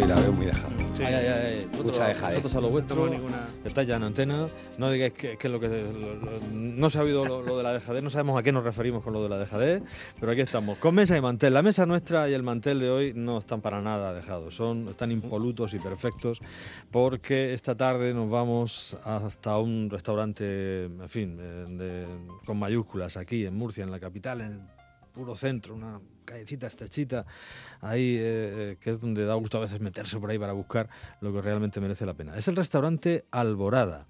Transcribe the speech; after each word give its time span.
y 0.00 0.06
la 0.06 0.14
veo 0.16 0.32
muy 0.32 0.46
dejada. 0.46 0.68
Ay, 0.98 1.14
ay, 1.14 1.26
ay. 1.26 1.68
Mucha 1.84 2.08
dejadez. 2.08 2.54
A 2.56 2.60
lo 2.60 2.70
vuestro. 2.70 3.06
No 3.06 3.12
ninguna- 3.12 3.48
Estáis 3.64 3.86
ya 3.88 3.96
en 3.96 4.02
antena. 4.02 4.46
No 4.78 4.90
digáis 4.90 5.12
que, 5.12 5.36
que 5.36 5.48
lo 5.48 5.60
que 5.60 5.68
lo- 5.68 6.14
lo- 6.16 6.40
no 6.52 6.90
se 6.90 6.98
ha 6.98 7.02
oído 7.02 7.24
lo, 7.24 7.42
lo 7.42 7.56
de 7.56 7.62
la 7.62 7.72
dejadez. 7.72 8.02
No 8.02 8.10
sabemos 8.10 8.38
a 8.38 8.42
qué 8.42 8.50
nos 8.50 8.64
referimos 8.64 9.04
con 9.04 9.12
lo 9.12 9.22
de 9.22 9.28
la 9.28 9.38
dejadez. 9.38 9.82
Pero 10.18 10.32
aquí 10.32 10.40
estamos. 10.40 10.78
Con 10.78 10.94
mesa 10.96 11.16
y 11.16 11.20
mantel. 11.20 11.54
La 11.54 11.62
mesa 11.62 11.86
nuestra 11.86 12.28
y 12.28 12.32
el 12.34 12.42
mantel 12.42 12.80
de 12.80 12.90
hoy 12.90 13.12
no 13.14 13.38
están 13.38 13.60
para 13.60 13.80
nada 13.80 14.12
dejados. 14.12 14.56
Son, 14.56 14.88
están 14.88 15.12
impolutos 15.12 15.72
y 15.74 15.78
perfectos. 15.78 16.40
Porque 16.90 17.54
esta 17.54 17.76
tarde 17.76 18.12
nos 18.14 18.28
vamos 18.28 18.96
hasta 19.04 19.58
un 19.58 19.88
restaurante, 19.90 20.84
en 20.86 21.08
fin, 21.08 21.38
eh, 21.40 21.64
de- 21.68 22.06
con 22.44 22.58
mayúsculas 22.58 23.16
aquí 23.16 23.44
en 23.46 23.54
Murcia, 23.56 23.84
en 23.84 23.90
la 23.90 24.00
capital, 24.00 24.40
en 24.40 24.77
puro 25.18 25.34
centro, 25.34 25.74
una 25.74 26.00
callecita 26.24 26.68
estrechita, 26.68 27.26
ahí 27.80 28.16
eh, 28.16 28.20
eh, 28.20 28.76
que 28.80 28.90
es 28.90 29.00
donde 29.00 29.24
da 29.24 29.34
gusto 29.34 29.58
a 29.58 29.62
veces 29.62 29.80
meterse 29.80 30.18
por 30.18 30.30
ahí 30.30 30.38
para 30.38 30.52
buscar 30.52 30.88
lo 31.20 31.32
que 31.32 31.42
realmente 31.42 31.80
merece 31.80 32.06
la 32.06 32.14
pena. 32.14 32.36
Es 32.36 32.46
el 32.46 32.54
restaurante 32.54 33.24
Alborada, 33.32 34.06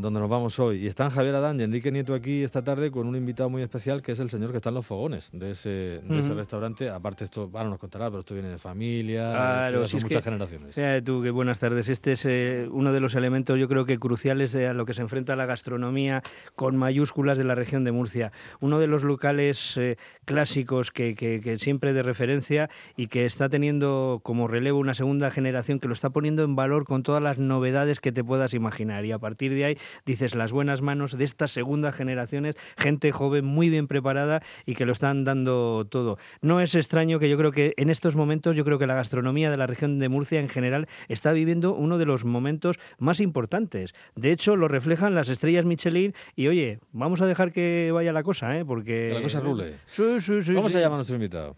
donde 0.00 0.20
nos 0.20 0.28
vamos 0.30 0.58
hoy. 0.58 0.84
Y 0.84 0.86
están 0.86 1.10
Javier 1.10 1.34
Adán 1.34 1.58
y 1.60 1.64
Enrique 1.64 1.90
Nieto 1.90 2.14
aquí 2.14 2.42
esta 2.42 2.62
tarde 2.62 2.90
con 2.90 3.06
un 3.06 3.16
invitado 3.16 3.50
muy 3.50 3.62
especial 3.62 4.00
que 4.00 4.12
es 4.12 4.20
el 4.20 4.30
señor 4.30 4.50
que 4.52 4.58
está 4.58 4.68
en 4.68 4.76
los 4.76 4.86
fogones 4.86 5.30
de 5.32 5.50
ese, 5.50 6.00
de 6.04 6.18
ese 6.18 6.34
restaurante. 6.34 6.88
Aparte, 6.88 7.24
esto 7.24 7.50
ahora 7.52 7.68
nos 7.68 7.78
contará, 7.78 8.06
pero 8.06 8.20
esto 8.20 8.34
viene 8.34 8.48
de 8.48 8.58
familia, 8.58 9.30
Claro, 9.32 9.84
si 9.86 9.92
son 9.92 10.02
muchas 10.02 10.22
que- 10.22 10.30
generaciones. 10.30 11.04
Tú, 11.04 11.22
que 11.22 11.30
buenas 11.30 11.58
tardes. 11.58 11.88
Este 11.88 12.12
es 12.12 12.24
eh, 12.26 12.68
uno 12.70 12.92
de 12.92 13.00
los 13.00 13.14
elementos, 13.14 13.58
yo 13.58 13.68
creo 13.68 13.84
que 13.84 13.98
cruciales 13.98 14.52
de 14.52 14.68
a 14.68 14.72
lo 14.72 14.86
que 14.86 14.94
se 14.94 15.02
enfrenta 15.02 15.34
la 15.36 15.46
gastronomía 15.46 16.22
con 16.54 16.76
mayúsculas 16.76 17.36
de 17.38 17.44
la 17.44 17.54
región 17.54 17.84
de 17.84 17.92
Murcia. 17.92 18.32
Uno 18.60 18.78
de 18.78 18.86
los 18.86 19.02
locales 19.04 19.76
eh, 19.76 19.96
clásicos 20.24 20.90
que, 20.92 21.14
que- 21.14 21.40
que 21.40 21.58
siempre 21.58 21.92
de 21.92 22.02
referencia 22.02 22.70
y 22.96 23.08
que 23.08 23.26
está 23.26 23.48
teniendo 23.48 24.20
como 24.22 24.46
relevo 24.48 24.78
una 24.78 24.94
segunda 24.94 25.30
generación 25.30 25.80
que 25.80 25.88
lo 25.88 25.94
está 25.94 26.10
poniendo 26.10 26.44
en 26.44 26.54
valor 26.54 26.84
con 26.84 27.02
todas 27.02 27.22
las 27.22 27.38
novedades 27.38 28.00
que 28.00 28.12
te 28.12 28.22
puedas 28.22 28.54
imaginar. 28.54 29.04
Y 29.04 29.12
a 29.12 29.18
partir 29.18 29.52
de 29.54 29.64
ahí 29.64 29.78
dices 30.06 30.34
las 30.34 30.52
buenas 30.52 30.82
manos 30.82 31.16
de 31.16 31.24
estas 31.24 31.52
segundas 31.52 31.94
generaciones, 31.94 32.56
gente 32.76 33.12
joven 33.12 33.44
muy 33.44 33.70
bien 33.70 33.88
preparada 33.88 34.42
y 34.66 34.74
que 34.74 34.86
lo 34.86 34.92
están 34.92 35.24
dando 35.24 35.86
todo. 35.90 36.18
No 36.40 36.60
es 36.60 36.74
extraño 36.74 37.18
que 37.18 37.28
yo 37.28 37.36
creo 37.36 37.52
que 37.52 37.74
en 37.76 37.90
estos 37.90 38.16
momentos, 38.16 38.56
yo 38.56 38.64
creo 38.64 38.78
que 38.78 38.86
la 38.86 38.94
gastronomía 38.94 39.50
de 39.50 39.56
la 39.56 39.66
región 39.66 39.98
de 39.98 40.08
Murcia 40.08 40.40
en 40.40 40.48
general 40.48 40.88
está 41.08 41.32
viviendo 41.32 41.74
uno 41.74 41.98
de 41.98 42.06
los 42.06 42.24
momentos 42.24 42.78
más 42.98 43.20
importantes. 43.20 43.94
De 44.14 44.32
hecho, 44.32 44.56
lo 44.56 44.68
reflejan 44.68 45.14
las 45.14 45.28
estrellas 45.28 45.64
Michelin 45.64 46.14
y 46.36 46.48
oye, 46.48 46.80
vamos 46.92 47.20
a 47.20 47.26
dejar 47.26 47.52
que 47.52 47.90
vaya 47.92 48.12
la 48.12 48.22
cosa, 48.22 48.58
¿eh? 48.58 48.64
Porque... 48.64 49.08
Que 49.08 49.14
la 49.14 49.22
cosa 49.22 49.40
rule. 49.40 49.74
Sí, 49.86 50.20
sí, 50.20 50.42
sí. 50.42 50.54
¿Cómo 50.54 50.68
sí. 50.68 50.74
se 50.74 50.80
llama 50.80 50.96
nuestro 50.96 51.16
invitado? 51.16 51.56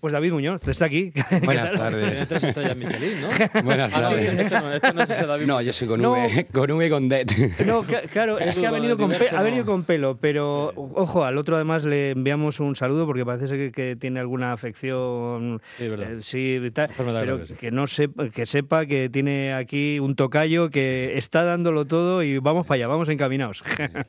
Pues 0.00 0.12
David 0.12 0.32
Muñoz, 0.32 0.68
está 0.68 0.84
aquí. 0.84 1.10
Buenas 1.44 1.72
tardes. 1.72 2.28
tres 2.28 2.44
estrellas 2.44 2.76
Michelin, 2.76 3.20
¿no? 3.22 3.62
Buenas 3.64 3.92
Ah, 3.94 4.02
tardes. 4.02 4.28
esto 4.38 4.60
no, 4.60 4.72
esto 4.72 4.92
no 4.92 5.02
es 5.02 5.10
ese 5.10 5.26
David. 5.26 5.46
No, 5.46 5.60
yo 5.62 5.72
soy 5.72 5.88
con 5.88 6.02
No. 6.02 6.12
V, 6.12 6.46
con 6.52 6.70
V 6.70 6.86
y 6.86 6.90
con 6.90 7.08
D. 7.08 7.26
No, 7.66 7.78
claro, 8.12 8.38
es 8.38 8.56
que 8.56 8.66
ha 8.66 8.70
venido, 8.70 8.96
con, 8.98 9.08
pe- 9.08 9.14
diverso 9.14 9.36
ha 9.38 9.42
venido 9.42 9.64
no. 9.64 9.70
con 9.72 9.84
pelo, 9.84 10.16
pero 10.20 10.72
ojo, 10.76 11.24
al 11.24 11.38
otro 11.38 11.56
además 11.56 11.84
le 11.84 12.10
enviamos 12.10 12.60
un 12.60 12.76
saludo 12.76 13.06
porque 13.06 13.24
parece 13.24 13.46
ser 13.46 13.58
que, 13.58 13.72
que 13.72 13.96
tiene 13.96 14.20
alguna 14.20 14.52
afección, 14.52 15.60
Sí, 15.78 15.88
verdad. 15.88 16.12
eh, 16.12 16.18
sí, 16.22 16.60
tal, 16.72 16.90
pero 16.96 17.12
grave, 17.12 17.46
sí. 17.46 17.54
que 17.54 17.70
no 17.70 17.86
sepa, 17.86 18.28
que 18.28 18.44
sepa 18.46 18.86
que 18.86 19.08
tiene 19.08 19.54
aquí 19.54 19.98
un 19.98 20.14
tocayo 20.14 20.70
que 20.70 21.16
está 21.16 21.42
dándolo 21.44 21.86
todo 21.86 22.22
y 22.22 22.38
vamos 22.38 22.66
para 22.66 22.76
allá, 22.76 22.86
vamos 22.86 23.08
encaminados. 23.08 23.64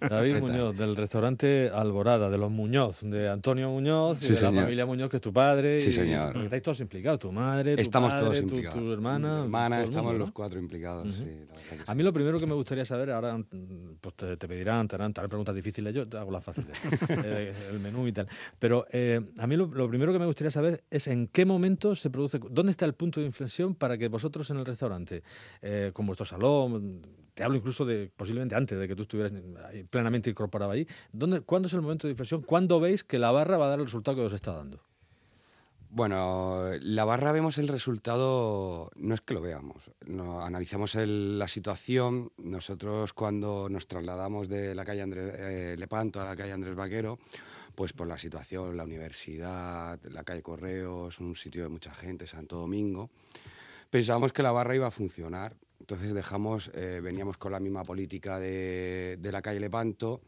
David. 0.08 0.38
Muñoz, 0.42 0.78
del 0.78 0.96
restaurante 0.96 1.72
Alborada, 1.74 2.30
de 2.30 2.38
los 2.38 2.52
Muñoz, 2.52 3.02
de 3.02 3.30
Antonio 3.30 3.70
Muñoz 3.70 4.22
y 4.22 4.26
Sí, 4.28 4.34
de 4.34 4.42
la 4.42 4.52
familia 4.52 4.86
Muñoz, 4.86 5.10
que 5.10 5.16
es 5.18 5.22
tu 5.22 5.32
padre. 5.34 5.77
Sí, 5.82 5.90
y- 5.90 5.94
señor. 5.94 6.32
Porque 6.34 6.46
estáis 6.46 6.62
todos 6.64 6.80
implicados, 6.80 7.20
tu 7.20 7.32
madre, 7.32 7.76
tu 7.76 7.82
Estamos 7.82 8.12
padre, 8.12 8.26
todos 8.26 8.38
tu- 8.38 8.44
implicados. 8.44 8.78
tu, 8.80 8.92
hermana. 8.94 9.36
fin, 9.36 9.44
Hermana, 9.46 9.76
todo 9.78 9.86
estamos 9.86 10.04
mundo, 10.12 10.20
los 10.20 10.28
¿no? 10.30 10.34
cuatro 10.34 10.60
implicados, 10.60 11.16
sí, 11.16 11.24
la 11.78 11.84
A 11.92 11.96
mí 11.96 12.04
lo 12.04 12.14
primero 12.14 12.40
que 12.40 12.46
me 12.48 12.54
gustaría 12.54 12.86
saber, 12.86 13.12
ahora 13.12 13.38
mm, 13.38 13.46
pues 14.02 14.16
te, 14.16 14.38
te 14.38 14.48
pedirán, 14.48 14.88
te 14.88 14.96
harán, 14.96 15.14
te 15.14 15.20
harán 15.22 15.30
preguntas 15.30 15.56
difíciles, 15.56 15.94
yo 15.94 16.08
te 16.08 16.18
hago 16.18 16.32
las 16.32 16.44
fáciles, 16.44 16.78
eh, 17.26 17.54
el 17.72 17.80
menú 17.80 18.08
y 18.08 18.12
tal. 18.12 18.28
Pero 18.60 18.86
eh, 18.92 19.22
a 19.38 19.48
mí 19.48 19.56
lo, 19.56 19.68
lo 19.68 19.88
primero 19.90 20.12
que 20.14 20.20
me 20.20 20.26
gustaría 20.26 20.52
saber 20.52 20.84
es 20.90 21.08
en 21.08 21.28
qué 21.28 21.46
momento 21.46 21.96
se 21.96 22.10
produce, 22.10 22.40
dónde 22.50 22.72
está 22.72 22.86
el 22.86 22.94
punto 22.94 23.20
de 23.20 23.26
inflexión 23.26 23.76
para 23.76 23.98
que 23.98 24.08
vosotros 24.08 24.50
en 24.52 24.58
el 24.58 24.66
restaurante, 24.66 25.24
eh, 25.62 25.92
con 25.94 26.06
vuestro 26.06 26.26
salón, 26.26 27.02
te 27.34 27.44
hablo 27.44 27.56
incluso 27.58 27.86
de 27.86 28.10
posiblemente 28.16 28.56
antes 28.56 28.80
de 28.80 28.88
que 28.88 28.96
tú 28.96 29.04
estuvieras 29.04 29.32
plenamente 29.92 30.30
incorporado 30.32 30.72
ahí, 30.72 30.88
¿dónde, 31.12 31.42
¿cuándo 31.42 31.68
es 31.68 31.74
el 31.76 31.82
momento 31.82 32.08
de 32.08 32.12
inflexión? 32.14 32.42
¿Cuándo 32.42 32.80
veis 32.80 33.04
que 33.04 33.20
la 33.20 33.30
barra 33.32 33.58
va 33.58 33.66
a 33.68 33.70
dar 33.70 33.80
el 33.80 33.86
resultado 33.86 34.18
que 34.18 34.24
os 34.24 34.34
está 34.34 34.54
dando? 34.54 34.80
Bueno, 35.90 36.70
la 36.82 37.06
barra 37.06 37.32
vemos 37.32 37.58
el 37.58 37.68
resultado, 37.70 38.92
no 38.96 39.16
es 39.16 39.22
que 39.22 39.34
lo 39.34 39.42
veamos, 39.42 39.90
no, 40.06 40.42
analizamos 40.42 40.96
el- 40.96 41.40
la 41.40 41.48
situación. 41.48 42.32
Nosotros 42.38 43.14
cuando 43.14 43.68
nos 43.70 43.88
trasladamos 43.88 44.50
de 44.50 44.76
la 44.76 44.84
calle 44.84 45.02
Andrés 45.02 45.34
eh, 45.38 45.76
Lepanto 45.78 46.20
a 46.22 46.26
la 46.26 46.36
calle 46.36 46.52
Andrés 46.52 46.76
Vaquero, 46.76 47.20
pues 47.74 47.94
por 47.94 48.08
la 48.08 48.18
situación, 48.18 48.76
la 48.76 48.84
universidad, 48.84 50.00
la 50.12 50.24
calle 50.24 50.42
Correos, 50.42 51.20
un 51.20 51.36
sitio 51.36 51.64
de 51.64 51.70
mucha 51.70 51.94
gente, 51.94 52.28
Santo 52.28 52.58
Domingo, 52.58 53.10
pensábamos 53.90 54.34
que 54.34 54.44
la 54.44 54.52
barra 54.52 54.76
iba 54.76 54.88
a 54.88 54.92
funcionar. 54.92 55.56
Entonces 55.80 56.14
dejamos, 56.14 56.70
eh, 56.74 57.00
veníamos 57.02 57.38
con 57.38 57.52
la 57.54 57.60
misma 57.60 57.84
política 57.84 58.40
de, 58.40 59.18
de 59.20 59.32
la 59.32 59.42
calle 59.42 59.60
Lepanto, 59.60 60.22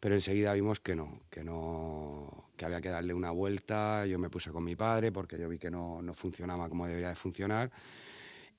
pero 0.00 0.14
enseguida 0.14 0.52
vimos 0.54 0.80
que 0.80 0.94
no, 0.96 1.20
que 1.30 1.42
no, 1.44 2.50
que 2.56 2.64
había 2.64 2.80
que 2.80 2.88
darle 2.88 3.14
una 3.14 3.30
vuelta. 3.30 4.06
Yo 4.06 4.18
me 4.18 4.30
puse 4.30 4.50
con 4.50 4.64
mi 4.64 4.76
padre 4.76 5.12
porque 5.12 5.38
yo 5.38 5.48
vi 5.48 5.58
que 5.58 5.70
no, 5.70 6.02
no 6.02 6.14
funcionaba 6.14 6.68
como 6.68 6.86
debería 6.86 7.10
de 7.10 7.16
funcionar. 7.16 7.70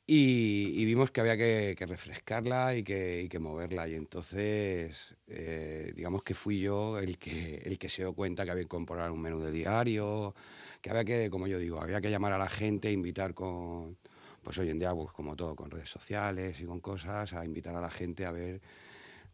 Y, 0.08 0.74
y 0.76 0.86
vimos 0.86 1.12
que 1.12 1.22
había 1.22 1.38
que, 1.38 1.76
que 1.78 1.86
refrescarla 1.86 2.76
y 2.76 2.84
que, 2.84 3.28
que 3.30 3.40
moverla. 3.40 3.88
Y 3.88 3.94
entonces, 3.96 5.16
eh, 5.28 5.94
digamos 5.96 6.24
que 6.24 6.34
fui 6.34 6.60
yo 6.60 7.00
el 7.00 7.18
que, 7.18 7.62
el 7.64 7.78
que 7.78 7.88
se 7.88 8.02
dio 8.02 8.14
cuenta 8.14 8.44
que 8.44 8.52
había 8.52 8.64
que 8.64 8.66
incorporar 8.66 9.12
un 9.12 9.22
menú 9.22 9.40
de 9.40 9.52
diario, 9.52 10.36
que 10.82 10.90
había 10.90 11.06
que, 11.06 11.30
como 11.30 11.48
yo 11.48 11.60
digo, 11.60 11.82
había 11.82 12.02
que 12.02 12.10
llamar 12.10 12.34
a 12.34 12.38
la 12.38 12.50
gente, 12.50 12.92
invitar 12.92 13.34
con, 13.34 13.98
pues 14.44 14.58
hoy 14.58 14.70
en 14.70 14.80
día, 14.80 14.94
pues 14.94 15.12
como 15.12 15.36
todo, 15.36 15.56
con 15.56 15.72
redes 15.72 15.90
sociales 15.90 16.60
y 16.60 16.66
con 16.66 16.80
cosas, 16.82 17.34
a 17.34 17.46
invitar 17.46 17.76
a 17.76 17.82
la 17.82 17.92
gente 17.92 18.26
a 18.26 18.32
ver 18.32 18.62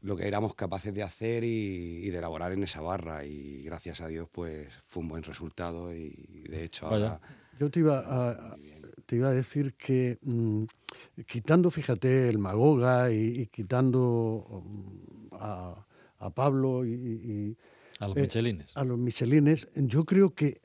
lo 0.01 0.15
que 0.15 0.27
éramos 0.27 0.53
capaces 0.55 0.93
de 0.93 1.03
hacer 1.03 1.43
y, 1.43 2.05
y 2.05 2.09
de 2.09 2.17
elaborar 2.19 2.51
en 2.51 2.63
esa 2.63 2.81
barra. 2.81 3.25
Y 3.25 3.63
gracias 3.63 4.01
a 4.01 4.07
Dios, 4.07 4.29
pues 4.31 4.71
fue 4.85 5.01
un 5.03 5.09
buen 5.09 5.23
resultado 5.23 5.93
y 5.93 6.43
de 6.49 6.63
hecho 6.63 6.87
Vaya. 6.89 7.13
ahora... 7.13 7.21
Yo 7.59 7.71
te 7.71 7.79
iba 7.79 8.03
a, 8.05 8.55
te 9.07 9.15
iba 9.15 9.29
a 9.29 9.33
decir 9.33 9.73
que 9.73 10.17
mm, 10.21 10.63
quitando, 11.25 11.71
fíjate, 11.71 12.29
el 12.29 12.37
Magoga 12.37 13.11
y, 13.11 13.41
y 13.41 13.47
quitando 13.47 14.61
mm, 14.63 15.27
a, 15.33 15.85
a 16.19 16.29
Pablo 16.29 16.85
y, 16.85 16.91
y 16.91 17.57
A 17.99 18.07
los 18.09 18.17
Eh, 18.17 18.21
Michelines. 18.21 18.77
a 18.77 18.83
los 18.83 18.97
Michelines, 18.99 19.67
yo 19.75 20.05
creo 20.05 20.35
que 20.35 20.61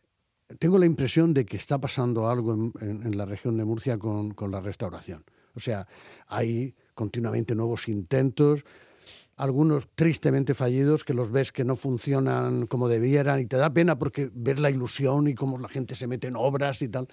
tengo 0.58 0.76
la 0.78 0.84
impresión 0.84 1.32
de 1.32 1.46
que 1.46 1.56
está 1.56 1.80
pasando 1.80 2.28
algo 2.28 2.52
en, 2.52 2.72
en- 2.80 3.06
en 3.06 3.16
la 3.16 3.24
región 3.24 3.56
de 3.56 3.64
Murcia 3.64 3.96
con, 3.96 4.32
con 4.34 4.50
la 4.50 4.60
restauración. 4.60 5.24
O 5.54 5.60
sea, 5.60 5.86
hay 6.26 6.74
continuamente 6.94 7.54
nuevos 7.54 7.88
intentos, 7.88 8.64
algunos 9.42 9.88
tristemente 9.94 10.54
fallidos, 10.54 11.02
que 11.04 11.14
los 11.14 11.30
ves 11.32 11.50
que 11.52 11.64
no 11.64 11.74
funcionan 11.76 12.66
como 12.66 12.88
debieran 12.88 13.40
y 13.40 13.46
te 13.46 13.56
da 13.56 13.72
pena 13.72 13.98
porque 13.98 14.30
ves 14.32 14.58
la 14.60 14.70
ilusión 14.70 15.26
y 15.28 15.34
cómo 15.34 15.58
la 15.58 15.68
gente 15.68 15.94
se 15.94 16.06
mete 16.06 16.28
en 16.28 16.36
obras 16.36 16.80
y 16.82 16.88
tal. 16.88 17.08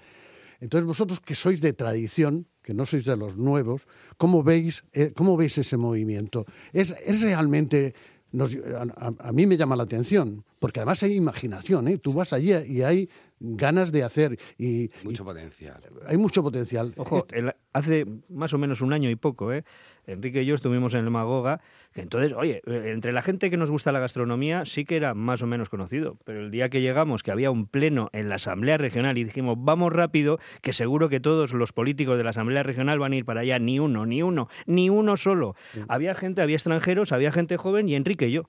Entonces 0.60 0.86
vosotros 0.86 1.20
que 1.20 1.34
sois 1.34 1.60
de 1.60 1.72
tradición, 1.72 2.46
que 2.62 2.74
no 2.74 2.86
sois 2.86 3.04
de 3.04 3.16
los 3.16 3.36
nuevos, 3.36 3.86
¿cómo 4.16 4.42
veis, 4.42 4.84
eh, 4.92 5.12
cómo 5.16 5.36
veis 5.36 5.58
ese 5.58 5.76
movimiento? 5.76 6.44
¿Es, 6.72 6.94
es 7.04 7.22
realmente... 7.22 7.94
a- 8.34 9.12
a 9.28 9.32
mí 9.32 9.46
me 9.46 9.56
llama 9.56 9.74
la 9.74 9.82
atención, 9.82 10.44
porque 10.60 10.80
además 10.80 11.02
hay 11.02 11.14
imaginación, 11.14 11.88
¿eh? 11.88 11.98
Tú 11.98 12.12
vas 12.12 12.32
allí 12.32 12.52
y 12.68 12.82
hay 12.82 13.08
ganas 13.40 13.90
de 13.90 14.04
hacer 14.04 14.38
y, 14.58 14.84
y 14.84 14.90
Mucho 15.02 15.24
potencial. 15.24 15.80
hay 16.06 16.16
mucho 16.18 16.42
potencial. 16.42 16.92
Ojo, 16.96 17.26
el- 17.32 17.54
hace 17.72 18.06
más 18.28 18.52
o 18.52 18.58
menos 18.58 18.80
un 18.82 18.92
año 18.92 19.10
y 19.10 19.16
poco, 19.16 19.52
¿eh? 19.52 19.64
Enrique 20.06 20.42
y 20.42 20.46
yo 20.46 20.54
estuvimos 20.56 20.94
en 20.94 21.04
el 21.04 21.10
Magoga, 21.10 21.60
que 21.92 22.00
entonces, 22.00 22.32
oye, 22.32 22.62
eh, 22.66 22.90
entre 22.92 23.12
la 23.12 23.22
gente 23.22 23.48
que 23.48 23.56
nos 23.56 23.70
gusta 23.70 23.92
la 23.92 24.00
gastronomía 24.00 24.64
sí 24.66 24.84
que 24.84 24.96
era 24.96 25.14
más 25.14 25.40
o 25.42 25.46
menos 25.46 25.68
conocido, 25.68 26.16
pero 26.24 26.40
el 26.40 26.50
día 26.50 26.68
que 26.68 26.80
llegamos, 26.80 27.22
que 27.22 27.30
había 27.30 27.50
un 27.50 27.66
pleno 27.66 28.08
en 28.12 28.28
la 28.28 28.36
Asamblea 28.36 28.76
Regional 28.76 29.18
y 29.18 29.24
dijimos, 29.24 29.56
vamos 29.60 29.92
rápido, 29.92 30.40
que 30.62 30.72
seguro 30.72 31.08
que 31.08 31.20
todos 31.20 31.52
los 31.52 31.72
políticos 31.72 32.16
de 32.18 32.24
la 32.24 32.30
Asamblea 32.30 32.62
Regional 32.62 32.98
van 32.98 33.12
a 33.12 33.16
ir 33.16 33.24
para 33.24 33.40
allá, 33.42 33.58
ni 33.58 33.78
uno, 33.78 34.04
ni 34.04 34.22
uno, 34.22 34.48
ni 34.66 34.90
uno 34.90 35.16
solo. 35.16 35.54
Había 35.88 36.14
gente, 36.14 36.42
había 36.42 36.56
extranjeros, 36.56 37.12
había 37.12 37.30
gente 37.30 37.56
joven 37.56 37.88
y 37.88 37.94
Enrique 37.94 38.28
y 38.28 38.32
yo. 38.32 38.48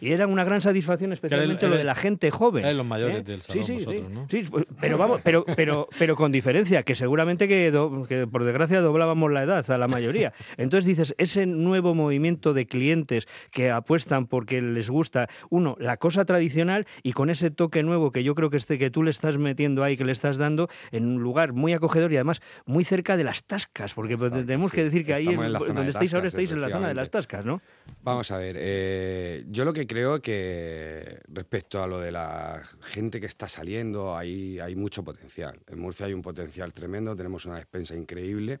Y 0.00 0.12
era 0.12 0.26
una 0.26 0.44
gran 0.44 0.60
satisfacción, 0.60 1.12
especialmente 1.12 1.68
lo 1.68 1.76
de 1.76 1.84
la 1.84 1.94
gente 1.94 2.30
joven. 2.30 2.76
Los 2.76 2.86
mayores 2.86 3.16
¿eh? 3.18 3.22
del 3.22 3.42
salón, 3.42 3.64
sí, 3.64 3.78
sí, 3.78 3.84
vosotros, 3.84 4.04
sí. 4.08 4.14
¿no? 4.14 4.26
Sí, 4.30 4.46
pues, 4.48 4.64
pero 4.80 4.98
vamos, 4.98 5.20
pero, 5.24 5.44
pero, 5.56 5.88
pero 5.98 6.14
con 6.14 6.30
diferencia, 6.30 6.82
que 6.82 6.94
seguramente 6.94 7.48
que, 7.48 7.70
do- 7.70 8.04
que 8.08 8.26
por 8.26 8.44
desgracia 8.44 8.80
doblábamos 8.80 9.32
la 9.32 9.42
edad 9.42 9.68
a 9.70 9.78
la 9.78 9.88
mayoría. 9.88 10.32
Entonces 10.56 10.86
dices, 10.86 11.14
ese 11.18 11.46
nuevo 11.46 11.94
movimiento 11.94 12.54
de 12.54 12.66
clientes 12.66 13.26
que 13.50 13.70
apuestan 13.70 14.26
porque 14.26 14.60
les 14.62 14.88
gusta, 14.90 15.28
uno, 15.50 15.76
la 15.80 15.96
cosa 15.96 16.24
tradicional 16.24 16.86
y 17.02 17.12
con 17.12 17.30
ese 17.30 17.50
toque 17.50 17.82
nuevo 17.82 18.12
que 18.12 18.22
yo 18.22 18.34
creo 18.34 18.50
que 18.50 18.58
este 18.58 18.78
que 18.78 18.90
tú 18.90 19.02
le 19.02 19.10
estás 19.10 19.38
metiendo 19.38 19.82
ahí, 19.82 19.96
que 19.96 20.04
le 20.04 20.12
estás 20.12 20.36
dando 20.36 20.68
en 20.92 21.06
un 21.06 21.22
lugar 21.22 21.52
muy 21.54 21.72
acogedor 21.72 22.12
y 22.12 22.16
además 22.16 22.40
muy 22.66 22.84
cerca 22.84 23.16
de 23.16 23.24
las 23.24 23.42
tascas, 23.44 23.94
porque 23.94 24.16
tenemos 24.16 24.70
que 24.70 24.84
decir 24.84 25.04
que 25.04 25.14
ahí 25.14 25.26
en- 25.28 25.36
donde 25.52 25.82
de 25.84 25.90
estáis 25.90 26.14
ahora 26.14 26.28
estáis 26.28 26.52
en 26.52 26.60
la 26.60 26.68
zona 26.68 26.88
de 26.88 26.94
las 26.94 27.10
tascas, 27.10 27.44
¿no? 27.44 27.60
Vamos 28.04 28.30
a 28.30 28.36
ver, 28.38 28.56
eh, 28.58 29.44
yo 29.48 29.64
lo 29.64 29.72
que 29.72 29.86
creo 29.86 30.20
que 30.20 31.20
respecto 31.28 31.82
a 31.82 31.86
lo 31.86 32.00
de 32.00 32.10
la 32.10 32.62
gente 32.80 33.20
que 33.20 33.26
está 33.26 33.48
saliendo, 33.48 34.16
hay, 34.16 34.58
hay 34.58 34.74
mucho 34.74 35.04
potencial. 35.04 35.60
En 35.68 35.78
Murcia 35.78 36.06
hay 36.06 36.14
un 36.14 36.22
potencial 36.22 36.72
tremendo, 36.72 37.14
tenemos 37.14 37.46
una 37.46 37.56
despensa 37.56 37.94
increíble, 37.94 38.58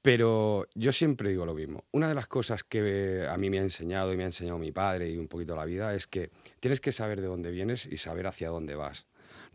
pero 0.00 0.66
yo 0.74 0.92
siempre 0.92 1.30
digo 1.30 1.44
lo 1.44 1.54
mismo. 1.54 1.84
Una 1.90 2.08
de 2.08 2.14
las 2.14 2.28
cosas 2.28 2.62
que 2.62 3.26
a 3.28 3.36
mí 3.36 3.50
me 3.50 3.58
ha 3.58 3.62
enseñado 3.62 4.12
y 4.12 4.16
me 4.16 4.22
ha 4.22 4.26
enseñado 4.26 4.58
mi 4.58 4.70
padre 4.70 5.10
y 5.10 5.18
un 5.18 5.26
poquito 5.26 5.56
la 5.56 5.64
vida 5.64 5.94
es 5.94 6.06
que 6.06 6.30
tienes 6.60 6.80
que 6.80 6.92
saber 6.92 7.20
de 7.20 7.26
dónde 7.26 7.50
vienes 7.50 7.86
y 7.86 7.96
saber 7.96 8.28
hacia 8.28 8.50
dónde 8.50 8.76
vas. 8.76 9.06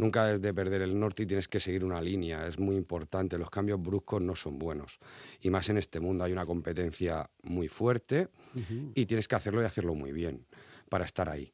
Nunca 0.01 0.31
es 0.31 0.41
de 0.41 0.51
perder 0.53 0.81
el 0.81 0.99
norte 0.99 1.23
y 1.23 1.25
tienes 1.27 1.47
que 1.47 1.59
seguir 1.59 1.85
una 1.85 2.01
línea, 2.01 2.47
es 2.47 2.57
muy 2.57 2.75
importante. 2.75 3.37
Los 3.37 3.51
cambios 3.51 3.79
bruscos 3.79 4.21
no 4.21 4.35
son 4.35 4.57
buenos. 4.57 4.97
Y 5.41 5.49
más 5.51 5.69
en 5.69 5.77
este 5.77 5.99
mundo 5.99 6.23
hay 6.23 6.31
una 6.31 6.45
competencia 6.45 7.29
muy 7.43 7.67
fuerte 7.67 8.29
y 8.95 9.05
tienes 9.05 9.27
que 9.27 9.35
hacerlo 9.35 9.61
y 9.61 9.65
hacerlo 9.65 9.93
muy 9.93 10.11
bien 10.11 10.45
para 10.89 11.05
estar 11.05 11.29
ahí. 11.29 11.53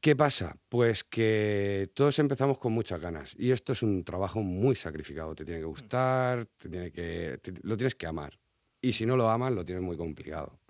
¿Qué 0.00 0.14
pasa? 0.16 0.56
Pues 0.68 1.02
que 1.04 1.90
todos 1.92 2.18
empezamos 2.18 2.58
con 2.58 2.72
muchas 2.72 3.00
ganas 3.00 3.34
y 3.38 3.50
esto 3.50 3.72
es 3.72 3.82
un 3.82 4.04
trabajo 4.04 4.40
muy 4.42 4.74
sacrificado. 4.76 5.34
Te 5.34 5.44
tiene 5.44 5.60
que 5.60 5.66
gustar, 5.66 6.46
te 6.56 6.68
tiene 6.68 6.90
que, 6.92 7.38
te- 7.42 7.52
lo 7.62 7.76
tienes 7.76 7.94
que 7.96 8.06
amar. 8.06 8.38
Y 8.80 8.92
si 8.92 9.04
no 9.04 9.16
lo 9.16 9.28
amas, 9.28 9.52
lo 9.52 9.64
tienes 9.64 9.82
muy 9.84 9.96
complicado. 9.96 10.60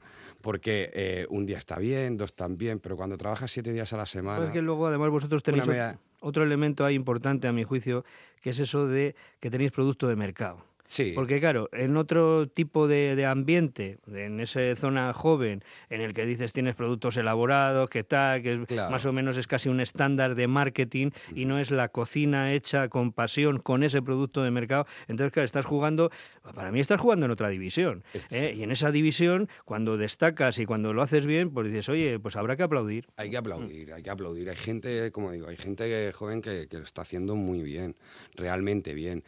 Porque 0.40 0.90
eh, 0.94 1.26
un 1.28 1.44
día 1.46 1.58
está 1.58 1.78
bien, 1.78 2.16
dos 2.16 2.34
también, 2.34 2.80
pero 2.80 2.96
cuando 2.96 3.18
trabajas 3.18 3.52
siete 3.52 3.72
días 3.72 3.92
a 3.92 3.98
la 3.98 4.06
semana... 4.06 4.46
Es 4.46 4.50
que 4.52 4.62
luego, 4.62 4.86
además, 4.86 5.10
vosotros 5.10 5.42
tenéis 5.42 5.64
media- 5.72 5.98
otro 6.20 6.44
elemento 6.44 6.84
ahí 6.84 6.94
importante, 6.94 7.48
a 7.48 7.52
mi 7.52 7.64
juicio, 7.64 8.04
que 8.42 8.50
es 8.50 8.58
eso 8.58 8.86
de 8.86 9.14
que 9.40 9.50
tenéis 9.50 9.72
producto 9.72 10.08
de 10.08 10.16
mercado. 10.16 10.67
Sí, 10.90 11.12
Porque 11.14 11.38
claro, 11.38 11.68
en 11.72 11.98
otro 11.98 12.48
tipo 12.48 12.88
de, 12.88 13.14
de 13.14 13.26
ambiente, 13.26 13.98
en 14.10 14.40
esa 14.40 14.74
zona 14.74 15.12
joven, 15.12 15.62
en 15.90 16.00
el 16.00 16.14
que 16.14 16.24
dices 16.24 16.54
tienes 16.54 16.74
productos 16.74 17.18
elaborados, 17.18 17.90
que 17.90 18.04
tal, 18.04 18.40
que 18.42 18.64
Claro. 18.66 18.90
más 18.90 19.04
o 19.04 19.12
menos 19.12 19.36
es 19.36 19.46
casi 19.46 19.68
un 19.68 19.80
estándar 19.80 20.34
de 20.34 20.46
marketing 20.46 21.10
y 21.34 21.44
no 21.44 21.58
es 21.58 21.70
la 21.70 21.88
cocina 21.88 22.54
hecha 22.54 22.88
con 22.88 23.12
pasión 23.12 23.58
con 23.58 23.82
ese 23.82 24.00
producto 24.00 24.42
de 24.42 24.50
mercado. 24.50 24.86
Entonces, 25.08 25.30
claro, 25.32 25.44
estás 25.44 25.66
jugando, 25.66 26.10
para 26.54 26.72
mí 26.72 26.80
estás 26.80 26.98
jugando 27.00 27.26
en 27.26 27.32
otra 27.32 27.50
división. 27.50 28.02
¿eh? 28.30 28.54
Y 28.56 28.62
en 28.62 28.70
esa 28.70 28.90
división, 28.90 29.48
cuando 29.66 29.98
destacas 29.98 30.58
y 30.58 30.64
cuando 30.64 30.94
lo 30.94 31.02
haces 31.02 31.26
bien, 31.26 31.50
pues 31.50 31.66
dices, 31.66 31.90
oye, 31.90 32.18
pues 32.18 32.34
habrá 32.36 32.56
que 32.56 32.62
aplaudir. 32.62 33.06
Hay 33.16 33.28
que 33.30 33.36
aplaudir, 33.36 33.92
hay 33.92 34.02
que 34.02 34.10
aplaudir. 34.10 34.48
Hay 34.48 34.56
gente, 34.56 35.12
como 35.12 35.32
digo, 35.32 35.48
hay 35.48 35.56
gente 35.58 36.10
joven 36.12 36.40
que, 36.40 36.66
que 36.66 36.78
lo 36.78 36.84
está 36.84 37.02
haciendo 37.02 37.36
muy 37.36 37.62
bien, 37.62 37.94
realmente 38.36 38.94
bien. 38.94 39.22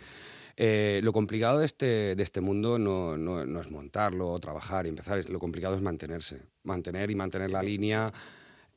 Eh, 0.62 1.00
lo 1.02 1.14
complicado 1.14 1.58
de 1.60 1.64
este, 1.64 2.14
de 2.14 2.22
este 2.22 2.42
mundo 2.42 2.78
no, 2.78 3.16
no- 3.16 3.46
no 3.46 3.60
es 3.62 3.70
montarlo, 3.70 4.38
trabajar 4.40 4.84
y 4.84 4.90
empezar, 4.90 5.24
lo 5.30 5.38
complicado 5.38 5.74
es 5.74 5.80
mantenerse. 5.80 6.42
Mantener 6.64 7.10
y 7.10 7.14
mantener 7.14 7.50
la 7.50 7.62
línea 7.62 8.12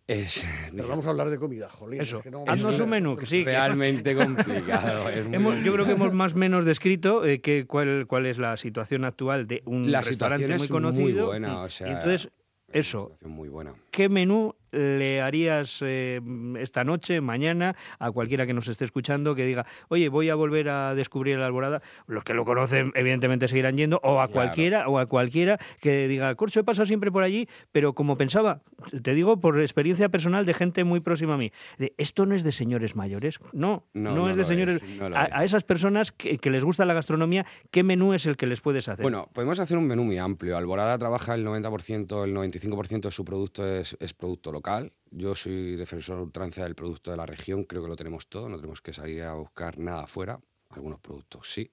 es 0.07 0.45
Pero 0.73 0.87
vamos 0.87 1.05
a 1.07 1.09
hablar 1.09 1.29
de 1.29 1.37
comida, 1.37 1.67
jolín. 1.69 1.99
Eso, 1.99 2.19
es 2.19 2.23
que 2.23 2.31
no- 2.31 2.45
haznos 2.47 2.79
un 2.79 2.89
menú, 2.89 3.17
que 3.17 3.25
sí. 3.25 3.43
realmente 3.43 4.15
complicado. 4.15 5.09
es 5.09 5.25
muy 5.25 5.35
Hemos- 5.35 5.61
yo 5.61 5.73
creo 5.73 5.85
que 5.85 5.91
hemos 5.91 6.13
más 6.13 6.35
o 6.35 6.37
menos 6.37 6.63
descrito 6.63 7.25
eh, 7.25 7.41
que 7.41 7.65
cuál, 7.67 8.05
cuál 8.07 8.27
es 8.27 8.37
la 8.37 8.55
situación 8.55 9.03
actual 9.03 9.45
de 9.45 9.61
un 9.65 9.91
La 9.91 9.99
restaurante 9.99 10.45
situación 10.47 10.57
muy 10.57 10.65
es 10.65 10.71
muy 10.71 11.03
conocido. 11.11 11.25
buena, 11.27 11.63
o 11.63 11.69
sea, 11.69 11.87
y 11.89 11.91
entonces, 11.91 12.29
eso, 12.71 13.17
muy 13.25 13.49
buena. 13.49 13.73
¿qué 13.91 14.07
menú 14.07 14.55
le 14.73 15.21
harías 15.21 15.79
eh, 15.81 16.19
esta 16.59 16.83
noche, 16.83 17.21
mañana, 17.21 17.75
a 17.99 18.11
cualquiera 18.11 18.45
que 18.45 18.53
nos 18.53 18.67
esté 18.67 18.85
escuchando 18.85 19.35
que 19.35 19.45
diga, 19.45 19.65
oye, 19.89 20.09
voy 20.09 20.29
a 20.29 20.35
volver 20.35 20.69
a 20.69 20.95
descubrir 20.95 21.37
la 21.37 21.45
alborada? 21.45 21.81
Los 22.07 22.23
que 22.23 22.33
lo 22.33 22.43
conocen, 22.45 22.91
evidentemente, 22.95 23.47
seguirán 23.47 23.77
yendo, 23.77 23.99
o 24.03 24.19
a 24.19 24.27
Claro. 24.27 24.31
cualquiera, 24.33 24.87
o 24.87 24.99
a 24.99 25.05
cualquiera 25.05 25.59
que 25.79 26.07
diga, 26.07 26.33
Corcho 26.35 26.63
pasa 26.63 26.85
siempre 26.85 27.11
por 27.11 27.23
allí, 27.23 27.47
pero 27.71 27.93
como 27.93 28.17
pensaba, 28.17 28.61
te 29.03 29.13
digo 29.13 29.39
por 29.39 29.59
experiencia 29.61 30.09
personal 30.09 30.45
de 30.45 30.53
gente 30.53 30.83
muy 30.83 30.99
próxima 30.99 31.35
a 31.35 31.37
mí, 31.37 31.51
de, 31.77 31.93
esto 31.97 32.25
no 32.25 32.33
es 32.35 32.43
de 32.43 32.51
señores 32.51 32.95
mayores, 32.95 33.39
no, 33.51 33.85
no, 33.93 34.11
No, 34.11 34.15
no 34.15 34.29
es 34.29 34.37
de 34.37 34.43
señores. 34.43 34.81
es, 34.83 34.97
no 34.97 35.09
lo 35.09 35.17
a, 35.17 35.25
es. 35.25 35.33
a 35.33 35.43
esas 35.43 35.63
personas 35.63 36.11
que, 36.11 36.37
que 36.37 36.49
les 36.49 36.63
gusta 36.63 36.85
la 36.85 36.93
gastronomía, 36.93 37.45
¿qué 37.71 37.83
menú 37.83 38.13
es 38.13 38.25
el 38.25 38.37
que 38.37 38.47
les 38.47 38.61
puedes 38.61 38.87
hacer? 38.87 39.03
Bueno, 39.03 39.29
podemos 39.33 39.59
hacer 39.59 39.77
un 39.77 39.85
menú 39.87 40.03
muy 40.03 40.17
amplio. 40.17 40.57
Alborada 40.57 40.97
trabaja 40.97 41.35
el 41.35 41.45
90%, 41.45 42.23
el 42.23 42.33
95% 42.35 43.01
de 43.01 43.11
su 43.11 43.23
producto 43.25 43.67
es, 43.67 43.95
es 43.99 44.13
producto 44.13 44.51
local. 44.51 44.62
Yo 45.11 45.35
soy 45.35 45.75
defensor 45.75 46.19
ultranza 46.19 46.63
del 46.63 46.73
producto 46.73 47.11
de 47.11 47.17
la 47.17 47.25
región, 47.25 47.65
creo 47.65 47.83
que 47.83 47.89
lo 47.89 47.95
tenemos 47.95 48.27
todo, 48.27 48.49
no 48.49 48.57
tenemos 48.57 48.81
que 48.81 48.93
salir 48.93 49.23
a 49.23 49.35
buscar 49.35 49.77
nada 49.77 50.03
afuera. 50.03 50.39
Algunos 50.71 50.99
productos 50.99 51.51
sí, 51.51 51.69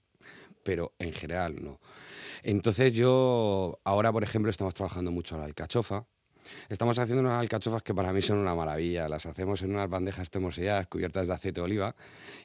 pero 0.63 0.93
en 0.99 1.13
general 1.13 1.63
no. 1.63 1.81
Entonces 2.43 2.93
yo, 2.93 3.79
ahora 3.85 4.13
por 4.13 4.23
ejemplo, 4.23 4.51
estamos 4.51 4.75
trabajando 4.75 5.11
mucho 5.11 5.39
la 5.39 5.45
alcachofa. 5.45 6.05
Estamos 6.69 6.99
haciendo 6.99 7.23
unas 7.23 7.41
alcachofas 7.41 7.83
que 7.83 7.95
para 7.95 8.13
mí 8.13 8.23
son 8.23 8.39
una 8.39 8.55
maravilla. 8.55 9.09
Las 9.09 9.27
hacemos 9.27 9.63
en 9.63 9.73
unas 9.73 9.89
bandejas 9.89 10.31
temoselladas 10.31 10.87
cubiertas 10.89 11.27
de 11.27 11.35
aceite 11.35 11.61
de 11.61 11.65
oliva 11.65 11.95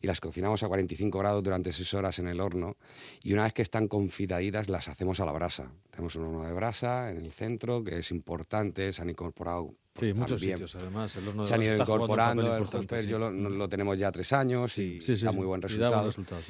y 0.01 0.07
las 0.07 0.21
cocinamos 0.21 0.63
a 0.63 0.67
45 0.67 1.17
grados 1.17 1.43
durante 1.43 1.71
6 1.71 1.93
horas 1.95 2.19
en 2.19 2.27
el 2.27 2.39
horno. 2.39 2.77
Y 3.23 3.33
una 3.33 3.43
vez 3.43 3.53
que 3.53 3.61
están 3.61 3.87
confitaditas, 3.87 4.69
las 4.69 4.87
hacemos 4.89 5.19
a 5.19 5.25
la 5.25 5.31
brasa. 5.31 5.71
Tenemos 5.91 6.15
un 6.15 6.25
horno 6.25 6.45
de 6.45 6.53
brasa 6.53 7.09
en 7.09 7.17
el 7.17 7.31
centro, 7.31 7.83
que 7.83 7.99
es 7.99 8.11
importante, 8.11 8.91
se 8.93 9.01
han 9.01 9.09
incorporado. 9.09 9.73
Pues, 9.95 10.11
Sí, 10.11 10.13
muchos 10.13 10.41
también. 10.41 10.57
sitios 10.57 10.75
además. 10.75 11.15
El 11.15 11.27
horno 11.29 11.47
Se 11.47 11.53
han 11.53 11.61
ido 11.61 11.75
incorporando, 11.77 12.57
el 12.57 13.07
yo 13.07 13.17
lo, 13.17 13.69
tenemos 13.69 13.97
ya 13.97 14.11
tres 14.11 14.33
años 14.33 14.77
y 14.77 14.99
Sí, 14.99 15.15
sí, 15.15 15.23
da 15.23 15.31
muy 15.31 15.45
buen 15.45 15.61
resultado. 15.61 16.09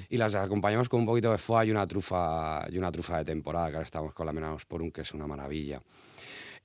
Y 0.10 0.18
las 0.18 0.34
acompañamos 0.34 0.90
con 0.90 1.02
un 1.02 1.06
poquito 1.06 1.32
de 1.32 1.38
foie 1.38 1.68
y 1.68 1.72
una 1.72 1.86
trufa 1.86 2.66
y 2.72 2.78
una 2.80 2.92
trufa 2.92 3.20
de 3.20 3.26
temporada, 3.26 3.70
que 3.70 3.76
ahora 3.76 3.86
estamos 3.86 4.14
con 4.14 4.26
la 4.26 4.34
menanos 4.34 4.66
por 4.66 4.82
un 4.82 4.92
que 4.92 5.02
es 5.02 5.14
una 5.14 5.28
maravilla. 5.28 5.80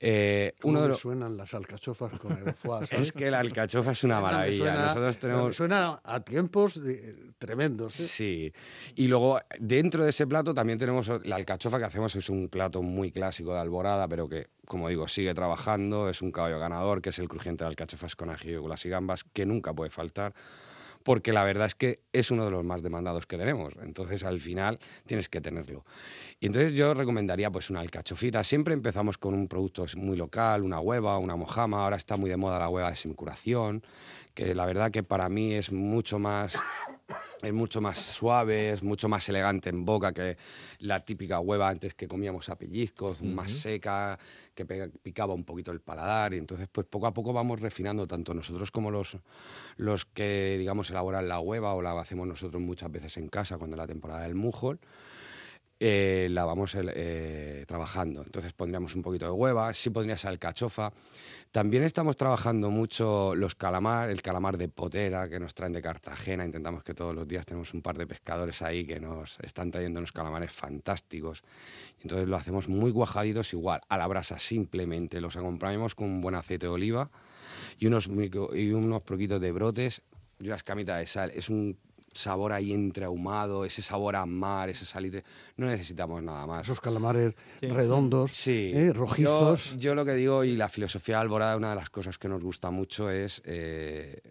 Eh, 0.03 0.53
¿Cómo 0.59 0.71
uno 0.73 0.81
de 0.81 0.87
los- 0.89 0.99
suenan 0.99 1.37
las 1.37 1.53
alcachofas 1.53 2.17
con 2.17 2.31
el 2.31 2.53
foie? 2.53 2.85
¿sabes? 2.87 3.07
es 3.07 3.11
que 3.11 3.29
la 3.29 3.39
alcachofa 3.39 3.91
es 3.91 4.03
una 4.03 4.19
maravilla. 4.19 4.57
suena- 4.57 4.85
Nosotros 4.87 5.17
tenemos 5.19 5.55
suena 5.55 6.01
a 6.03 6.19
tiempos 6.21 6.83
de- 6.83 7.31
tremendos. 7.37 7.99
¿eh? 7.99 8.07
Sí, 8.07 8.53
y 8.95 9.07
luego 9.07 9.39
dentro 9.59 10.03
de 10.03 10.09
ese 10.09 10.25
plato 10.25 10.53
también 10.55 10.79
tenemos 10.79 11.07
la 11.23 11.35
alcachofa 11.35 11.77
que 11.77 11.85
hacemos, 11.85 12.15
es 12.15 12.29
un 12.29 12.49
plato 12.49 12.81
muy 12.81 13.11
clásico 13.11 13.53
de 13.53 13.59
Alborada, 13.59 14.07
pero 14.07 14.27
que, 14.27 14.47
como 14.65 14.89
digo, 14.89 15.07
sigue 15.07 15.33
trabajando, 15.35 16.09
es 16.09 16.21
un 16.23 16.31
caballo 16.31 16.57
ganador, 16.59 17.01
que 17.01 17.09
es 17.09 17.19
el 17.19 17.29
crujiente 17.29 17.63
de 17.63 17.67
alcachofas 17.69 18.15
con 18.15 18.29
ají, 18.31 18.55
gulas 18.55 18.83
y 18.85 18.89
gambas, 18.89 19.23
que 19.23 19.45
nunca 19.45 19.71
puede 19.73 19.91
faltar, 19.91 20.33
porque 21.03 21.33
la 21.33 21.43
verdad 21.43 21.67
es 21.67 21.75
que 21.75 21.99
es 22.13 22.31
uno 22.31 22.45
de 22.45 22.51
los 22.51 22.63
más 22.63 22.81
demandados 22.81 23.25
que 23.25 23.37
tenemos, 23.37 23.73
entonces 23.81 24.23
al 24.23 24.39
final 24.39 24.79
tienes 25.05 25.29
que 25.29 25.41
tenerlo. 25.41 25.85
Y 26.39 26.47
entonces 26.47 26.73
yo 26.73 26.93
recomendaría 26.93 27.49
pues 27.51 27.69
una 27.69 27.81
alcachofita, 27.81 28.43
siempre 28.43 28.73
empezamos 28.73 29.17
con 29.17 29.33
un 29.33 29.47
producto 29.47 29.85
muy 29.95 30.17
local, 30.17 30.63
una 30.63 30.79
hueva, 30.79 31.17
una 31.17 31.35
mojama, 31.35 31.83
ahora 31.83 31.97
está 31.97 32.17
muy 32.17 32.29
de 32.29 32.37
moda 32.37 32.59
la 32.59 32.69
hueva 32.69 32.89
de 32.89 32.95
semicuración, 32.95 33.83
que 34.33 34.55
la 34.55 34.65
verdad 34.65 34.91
que 34.91 35.03
para 35.03 35.29
mí 35.29 35.53
es 35.53 35.71
mucho 35.71 36.19
más 36.19 36.57
es 37.41 37.53
mucho 37.53 37.81
más 37.81 37.99
suave, 37.99 38.71
es 38.71 38.83
mucho 38.83 39.09
más 39.09 39.27
elegante 39.29 39.69
en 39.69 39.85
boca 39.85 40.13
que 40.13 40.37
la 40.79 40.99
típica 40.99 41.39
hueva 41.39 41.69
antes 41.69 41.93
que 41.93 42.07
comíamos 42.07 42.49
a 42.49 42.55
pellizcos, 42.55 43.21
más 43.21 43.51
seca, 43.51 44.17
que 44.53 44.65
picaba 44.65 45.33
un 45.33 45.43
poquito 45.43 45.71
el 45.71 45.81
paladar. 45.81 46.33
Y 46.33 46.37
entonces, 46.37 46.67
pues 46.71 46.87
poco 46.87 47.07
a 47.07 47.13
poco 47.13 47.33
vamos 47.33 47.59
refinando 47.59 48.07
tanto 48.07 48.33
nosotros 48.33 48.71
como 48.71 48.91
los, 48.91 49.17
los 49.77 50.05
que, 50.05 50.57
digamos, 50.59 50.89
elaboran 50.89 51.27
la 51.27 51.39
hueva 51.39 51.73
o 51.73 51.81
la 51.81 51.99
hacemos 51.99 52.27
nosotros 52.27 52.61
muchas 52.61 52.91
veces 52.91 53.17
en 53.17 53.29
casa 53.29 53.57
cuando 53.57 53.75
es 53.75 53.79
la 53.79 53.87
temporada 53.87 54.21
del 54.21 54.35
mujol. 54.35 54.79
Eh, 55.83 56.27
la 56.29 56.45
vamos 56.45 56.75
el- 56.75 56.91
eh, 56.93 57.65
trabajando. 57.67 58.21
Entonces 58.23 58.53
pondríamos 58.53 58.95
un 58.95 59.01
poquito 59.01 59.25
de 59.25 59.31
hueva, 59.31 59.73
sí 59.73 59.89
pondrías 59.89 60.23
alcachofa. 60.25 60.93
También 61.51 61.81
estamos 61.83 62.15
trabajando 62.15 62.69
mucho 62.69 63.33
los 63.33 63.55
calamar, 63.55 64.11
el 64.11 64.21
calamar 64.21 64.57
de 64.57 64.67
potera 64.69 65.27
que 65.27 65.39
nos 65.39 65.55
traen 65.55 65.73
de 65.73 65.81
Cartagena. 65.81 66.45
Intentamos 66.45 66.83
que 66.83 66.93
todos 66.93 67.15
los 67.15 67.27
días 67.27 67.47
tenemos 67.47 67.73
un 67.73 67.81
par 67.81 67.97
de 67.97 68.05
pescadores 68.05 68.61
ahí 68.61 68.85
que 68.85 68.99
nos 68.99 69.39
están 69.41 69.71
trayendo 69.71 69.99
unos 69.99 70.11
calamares 70.11 70.51
fantásticos. 70.51 71.41
Entonces 72.03 72.27
lo 72.29 72.37
hacemos 72.37 72.69
muy 72.69 72.93
cuajaditos 72.93 73.51
igual, 73.53 73.81
a 73.89 73.97
la 73.97 74.05
brasa 74.05 74.37
simplemente. 74.37 75.19
Los 75.19 75.35
acompañamos 75.35 75.95
con 75.95 76.07
un 76.07 76.21
buen 76.21 76.35
aceite 76.35 76.67
de 76.67 76.71
oliva 76.71 77.09
y 77.79 77.87
unos, 77.87 78.07
micro- 78.07 78.55
y 78.55 78.71
unos 78.71 79.03
de 79.03 79.51
brotes 79.51 80.03
y 80.39 80.45
unas 80.47 80.61
camitas 80.63 80.99
de 80.99 81.07
sal. 81.07 81.31
Es 81.33 81.49
un 81.49 81.75
sabor 82.13 82.53
ahí 82.53 82.73
entre 82.73 83.05
ahumado, 83.05 83.63
ese 83.65 83.81
sabor 83.81 84.15
a 84.15 84.25
mar, 84.25 84.69
ese 84.69 84.85
salitre. 84.85 85.23
No 85.57 85.65
necesitamos 85.67 86.21
nada 86.21 86.45
más. 86.45 86.63
Esos 86.63 86.79
calamares 86.81 87.33
Sí. 87.59 87.67
redondos, 87.67 88.31
Sí. 88.31 88.71
¿eh? 88.73 88.87
Yo, 88.87 88.93
rojizos. 88.93 89.77
yo 89.79 89.95
lo 89.95 90.03
que 90.05 90.13
digo 90.13 90.43
y 90.43 90.55
la 90.55 90.69
filosofía 90.69 91.15
de 91.15 91.21
Alborada, 91.21 91.55
una 91.57 91.69
de 91.71 91.75
las 91.77 91.89
cosas 91.89 92.17
que 92.17 92.27
nos 92.27 92.41
gusta 92.43 92.69
mucho 92.71 93.09
es 93.09 93.41
eh, 93.45 94.21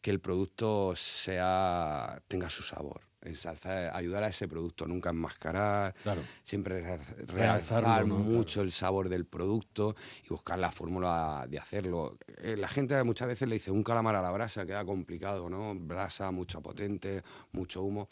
que 0.00 0.10
el 0.10 0.20
producto 0.20 0.94
sea 0.96 2.20
tenga 2.28 2.50
su 2.50 2.62
sabor. 2.62 3.00
Ensalzar- 3.24 3.90
ayudar 3.94 4.22
a 4.24 4.28
ese 4.28 4.46
producto, 4.46 4.86
nunca 4.86 5.10
enmascarar, 5.10 5.94
Claro. 6.02 6.22
siempre 6.42 6.98
realzar 7.28 8.06
¿no? 8.06 8.16
mucho 8.18 8.60
el 8.62 8.70
sabor 8.72 9.08
del 9.08 9.24
producto 9.24 9.96
y 10.24 10.28
buscar 10.28 10.58
la 10.58 10.70
fórmula 10.70 11.46
de 11.48 11.58
hacerlo. 11.58 12.18
Eh, 12.38 12.56
la 12.56 12.68
gente 12.68 13.02
muchas 13.04 13.28
veces 13.28 13.48
le 13.48 13.54
dice 13.54 13.70
un 13.70 13.82
calamar 13.82 14.14
a 14.16 14.22
la 14.22 14.30
brasa, 14.30 14.66
queda 14.66 14.84
complicado, 14.84 15.48
¿no? 15.48 15.74
Brasa, 15.74 16.30
mucho 16.30 16.60
potente, 16.60 17.22
mucho 17.52 17.82
humo, 17.82 18.08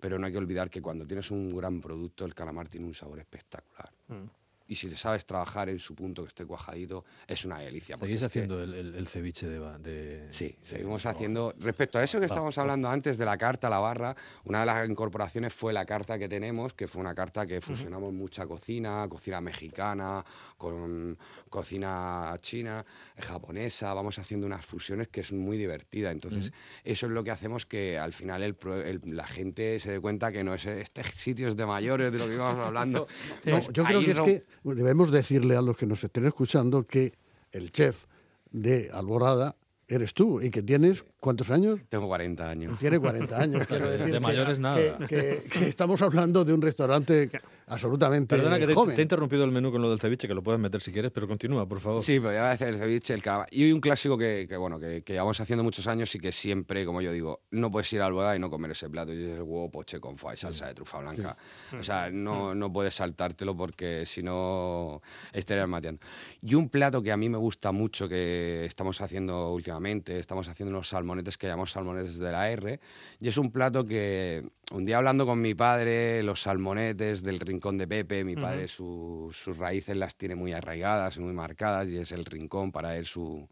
pero 0.00 0.18
no 0.18 0.26
hay 0.26 0.32
que 0.32 0.38
olvidar 0.38 0.68
que 0.68 0.82
cuando 0.82 1.06
tienes 1.06 1.30
un 1.30 1.54
gran 1.56 1.80
producto, 1.80 2.24
el 2.24 2.34
calamar 2.34 2.68
tiene 2.68 2.86
un 2.86 2.94
sabor 2.94 3.18
espectacular. 3.20 3.90
Mm. 4.08 4.24
Y 4.68 4.74
si 4.74 4.88
le 4.90 4.96
sabes 4.96 5.24
trabajar 5.24 5.68
en 5.68 5.78
su 5.78 5.94
punto 5.94 6.22
que 6.22 6.28
esté 6.28 6.44
cuajadito, 6.44 7.04
es 7.26 7.44
una 7.44 7.58
delicia. 7.60 7.96
Seguís 7.96 8.14
es 8.14 8.20
que- 8.20 8.26
haciendo 8.26 8.62
el, 8.62 9.06
ceviche 9.06 9.48
de... 9.48 9.60
de- 9.78 10.32
Sí, 10.32 10.56
de- 10.62 10.68
seguimos 10.68 11.02
de- 11.04 11.08
haciendo. 11.08 11.54
Respecto 11.58 11.98
a 11.98 12.02
eso 12.04 12.18
que 12.18 12.26
estábamos 12.26 12.58
hablando 12.58 12.88
antes 12.88 13.16
de 13.18 13.24
la 13.24 13.38
carta, 13.38 13.70
la 13.70 13.78
barra, 13.78 14.16
una 14.44 14.60
de 14.60 14.66
las 14.66 14.88
incorporaciones 14.88 15.54
fue 15.54 15.72
la 15.72 15.84
carta 15.86 16.18
que 16.18 16.28
tenemos, 16.28 16.74
que 16.74 16.86
fue 16.88 17.00
una 17.00 17.14
carta 17.14 17.46
que 17.46 17.60
fusionamos 17.60 18.12
mucha 18.12 18.46
cocina, 18.46 19.06
cocina 19.08 19.40
mexicana, 19.40 20.24
con 20.58 21.16
cocina 21.48 22.36
china, 22.40 22.84
japonesa, 23.18 23.94
vamos 23.94 24.18
haciendo 24.18 24.46
unas 24.46 24.64
fusiones 24.64 25.08
que 25.08 25.20
es 25.20 25.32
muy 25.32 25.56
divertida. 25.56 26.10
Entonces, 26.10 26.52
eso 26.84 27.06
es 27.06 27.12
lo 27.12 27.22
que 27.24 27.30
hacemos 27.30 27.66
que 27.66 27.98
al 27.98 28.12
final 28.12 28.42
el 28.42 28.56
la 29.04 29.26
gente 29.26 29.78
se 29.80 29.92
dé 29.92 30.00
cuenta 30.00 30.32
que 30.32 30.42
no 30.44 30.54
es 30.54 30.66
este 30.66 31.02
sitio 31.16 31.48
es 31.48 31.56
de 31.56 31.66
mayores, 31.66 32.12
de 32.12 32.18
lo 32.18 32.26
que 32.28 32.34
íbamos 32.34 32.64
hablando. 32.66 33.06
No, 33.44 33.60
yo 33.70 33.84
creo 33.84 34.00
que 34.02 34.10
es 34.10 34.20
que 34.20 34.44
debemos 34.74 35.10
decirle 35.10 35.56
a 35.56 35.62
los 35.62 35.76
que 35.76 35.86
nos 35.86 36.02
estén 36.04 36.26
escuchando 36.26 36.84
que 36.86 37.12
el 37.52 37.70
chef 37.72 38.04
de 38.50 38.90
Alborada 38.92 39.56
eres 39.88 40.14
tú 40.14 40.40
y 40.40 40.50
que 40.50 40.62
tienes 40.62 41.04
¿cuántos 41.20 41.50
años? 41.50 41.80
Tengo 41.88 42.08
40 42.08 42.48
años. 42.50 42.78
Tiene 42.78 42.98
40 42.98 43.40
años, 43.40 43.66
quiero 43.68 43.88
De 43.88 43.98
decir. 43.98 44.14
que- 44.14 44.20
mayores 44.20 44.58
nada. 44.58 44.76
Que, 44.98 45.06
que- 45.06 45.48
que 45.48 45.68
estamos 45.68 46.02
hablando 46.02 46.44
de 46.44 46.52
un 46.52 46.60
restaurante 46.62 47.30
absolutamente 47.66 48.36
Perdona 48.36 48.58
que 48.58 48.66
te, 48.66 48.74
joven. 48.74 48.94
te 48.94 49.00
he 49.00 49.04
interrumpido 49.04 49.44
el 49.44 49.50
menú 49.50 49.70
con 49.72 49.82
lo 49.82 49.90
del 49.90 49.98
ceviche, 49.98 50.28
que 50.28 50.34
lo 50.34 50.42
puedes 50.42 50.60
meter 50.60 50.80
si 50.80 50.92
quieres, 50.92 51.10
pero 51.10 51.26
continúa, 51.26 51.66
por 51.66 51.80
favor. 51.80 52.02
Sí, 52.02 52.20
pero 52.20 52.32
ya 52.32 52.50
hacer 52.50 52.68
el 52.68 52.78
ceviche, 52.78 53.14
el 53.14 53.22
calamar. 53.22 53.48
Y 53.50 53.70
un 53.72 53.80
clásico 53.80 54.16
que, 54.16 54.46
que, 54.48 54.56
bueno, 54.56 54.78
que, 54.78 55.02
que 55.02 55.14
llevamos 55.14 55.40
haciendo 55.40 55.64
muchos 55.64 55.86
años 55.86 56.14
y 56.14 56.18
que 56.18 56.32
siempre, 56.32 56.84
como 56.84 57.00
yo 57.00 57.12
digo, 57.12 57.42
no 57.50 57.70
puedes 57.70 57.92
ir 57.92 58.02
al 58.02 58.12
boda 58.12 58.36
y 58.36 58.38
no 58.38 58.50
comer 58.50 58.70
ese 58.70 58.88
plato. 58.88 59.12
Y 59.12 59.22
es 59.24 59.36
el 59.36 59.42
huevo 59.42 59.70
poche 59.70 60.00
con 60.00 60.16
foie 60.16 60.34
y 60.34 60.36
salsa 60.36 60.66
de 60.68 60.74
trufa 60.74 60.98
blanca. 60.98 61.36
O 61.78 61.82
sea, 61.82 62.10
no, 62.10 62.54
no 62.54 62.72
puedes 62.72 62.94
saltártelo 62.94 63.56
porque 63.56 64.06
si 64.06 64.22
no 64.22 65.02
estarías 65.32 65.68
mateando. 65.68 66.00
Y 66.42 66.54
un 66.54 66.68
plato 66.68 67.02
que 67.02 67.12
a 67.12 67.16
mí 67.16 67.28
me 67.28 67.38
gusta 67.38 67.72
mucho, 67.72 68.08
que 68.08 68.64
estamos 68.64 69.00
haciendo 69.00 69.52
últimamente, 69.52 70.18
estamos 70.18 70.48
haciendo 70.48 70.70
unos 70.70 70.88
salmonetes 70.88 71.36
que 71.36 71.46
llamamos 71.46 71.72
salmonetes 71.72 72.18
de 72.18 72.30
la 72.32 72.50
R. 72.50 72.80
Y 73.20 73.28
es 73.28 73.36
un 73.38 73.50
plato 73.50 73.84
que 73.84 74.44
un 74.72 74.84
día 74.84 74.96
hablando 74.96 75.26
con 75.26 75.40
mi 75.40 75.54
padre, 75.54 76.22
los 76.22 76.42
salmonetes 76.42 77.22
del 77.22 77.38
rincón 77.40 77.78
de 77.78 77.86
Pepe, 77.86 78.24
mi 78.24 78.34
padre 78.34 78.66
su- 78.68 79.30
sus 79.32 79.56
raíces 79.56 79.96
las 79.96 80.16
tiene 80.16 80.34
muy 80.34 80.52
arraigadas, 80.52 81.18
muy 81.18 81.32
marcadas, 81.32 81.88
y 81.88 81.98
es 81.98 82.10
el 82.12 82.24
rincón 82.24 82.72
para 82.72 82.96
él 82.96 83.06
su, 83.06 83.48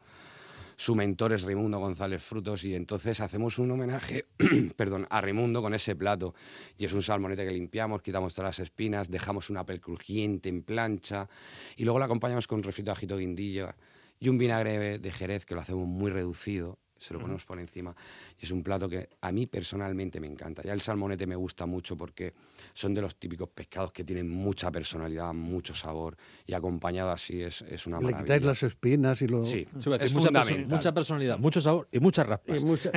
su 0.76 0.94
mentor 0.96 1.32
es 1.32 1.42
Raimundo 1.42 1.78
González 1.78 2.20
Frutos 2.20 2.64
y 2.64 2.74
entonces 2.74 3.20
hacemos 3.20 3.60
un 3.60 3.70
homenaje 3.70 4.24
perdón, 4.76 5.06
a 5.08 5.20
Raimundo 5.20 5.62
con 5.62 5.72
ese 5.72 5.94
plato. 5.94 6.34
Y 6.76 6.84
es 6.84 6.92
un 6.92 7.02
salmonete 7.02 7.44
que 7.44 7.52
limpiamos, 7.52 8.02
quitamos 8.02 8.34
todas 8.34 8.58
las 8.58 8.66
espinas, 8.66 9.08
dejamos 9.08 9.50
una 9.50 9.64
pel 9.64 9.80
crujiente 9.80 10.48
en 10.48 10.62
plancha 10.64 11.28
y 11.76 11.84
luego 11.84 12.00
lo 12.00 12.06
acompañamos 12.06 12.48
con 12.48 12.58
un 12.58 12.64
refrito 12.64 12.86
de 12.90 12.92
ajito 12.96 13.16
guindillo 13.16 13.72
y 14.18 14.28
un 14.28 14.38
vinagre 14.38 14.98
de 14.98 15.12
Jerez 15.12 15.46
que 15.46 15.54
lo 15.54 15.60
hacemos 15.60 15.86
muy 15.86 16.10
reducido 16.10 16.78
se 16.98 17.12
lo 17.12 17.20
ponemos 17.20 17.44
por 17.44 17.58
encima 17.58 17.94
y 18.40 18.44
es 18.44 18.50
un 18.50 18.62
plato 18.62 18.88
que 18.88 19.08
a 19.20 19.30
mí 19.32 19.46
personalmente 19.46 20.20
me 20.20 20.26
encanta. 20.26 20.62
Ya 20.62 20.72
el 20.72 20.80
salmonete 20.80 21.26
me 21.26 21.36
gusta 21.36 21.66
mucho 21.66 21.96
porque 21.96 22.32
son 22.72 22.94
de 22.94 23.02
los 23.02 23.16
típicos 23.16 23.48
pescados 23.50 23.92
que 23.92 24.04
tienen 24.04 24.28
mucha 24.28 24.70
personalidad, 24.70 25.32
mucho 25.34 25.74
sabor 25.74 26.16
y 26.46 26.54
acompañado 26.54 27.10
así 27.10 27.42
es, 27.42 27.62
es 27.62 27.86
una 27.86 27.98
Le 27.98 28.04
maravilla. 28.06 28.24
quitáis 28.24 28.42
las 28.44 28.62
espinas 28.62 29.20
y 29.22 29.28
lo... 29.28 29.44
Sí, 29.44 29.54
Sí, 29.54 29.68
es 29.78 29.86
mucha, 29.86 29.98
perso- 29.98 30.12
fundamental. 30.12 30.66
mucha 30.66 30.92
personalidad, 30.94 31.38
mucho 31.38 31.60
sabor 31.60 31.88
y 31.92 31.98
muchas 32.00 32.26
raspas. 32.26 32.60
y 32.60 32.64
mucha- 32.64 32.90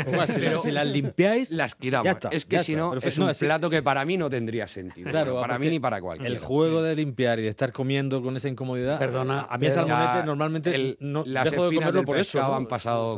si, 0.62 0.72
las 0.72 0.88
limpiáis, 0.88 1.52
Las 1.52 1.76
quitamos. 1.76 2.06
Ya 2.06 2.12
está, 2.12 2.30
es 2.30 2.46
que 2.46 2.56
ya 2.58 2.64
si 2.64 2.72
está, 2.74 2.82
no, 2.84 2.94
es 2.96 3.18
un 3.18 3.26
plato 3.48 3.68
sí, 3.68 3.72
que 3.72 3.78
sí. 3.78 3.82
para 3.84 4.06
mí 4.06 4.16
no 4.18 4.30
tendría 4.30 4.68
sentido. 4.68 5.10
Claro, 5.10 5.40
para 5.42 5.60
mí 5.60 5.70
ni 5.70 5.80
para 5.80 6.00
cualquiera. 6.02 6.34
el 6.34 6.40
juego 6.40 6.82
de 6.82 6.96
limpiar 6.96 7.40
y 7.40 7.44
de 7.44 7.50
estar 7.50 7.72
comiendo 7.72 8.22
con 8.22 8.38
esa 8.38 8.48
incomodidad. 8.48 9.00
Perdona, 9.00 9.42
a 9.50 9.58
mí 9.58 9.66
el 9.68 9.74
salmonete 9.74 10.26
normalmente 10.26 10.74
el- 10.74 10.98
no 11.02 11.24
las 11.26 11.46
dejo 11.52 11.64
de 11.64 11.70
espinas 11.70 11.90
comerlo 11.90 12.06
por 12.06 12.18
eso. 12.18 12.32
pescado 12.38 12.52
¿no? 12.52 12.58
han 12.58 12.66
pasado, 12.68 13.16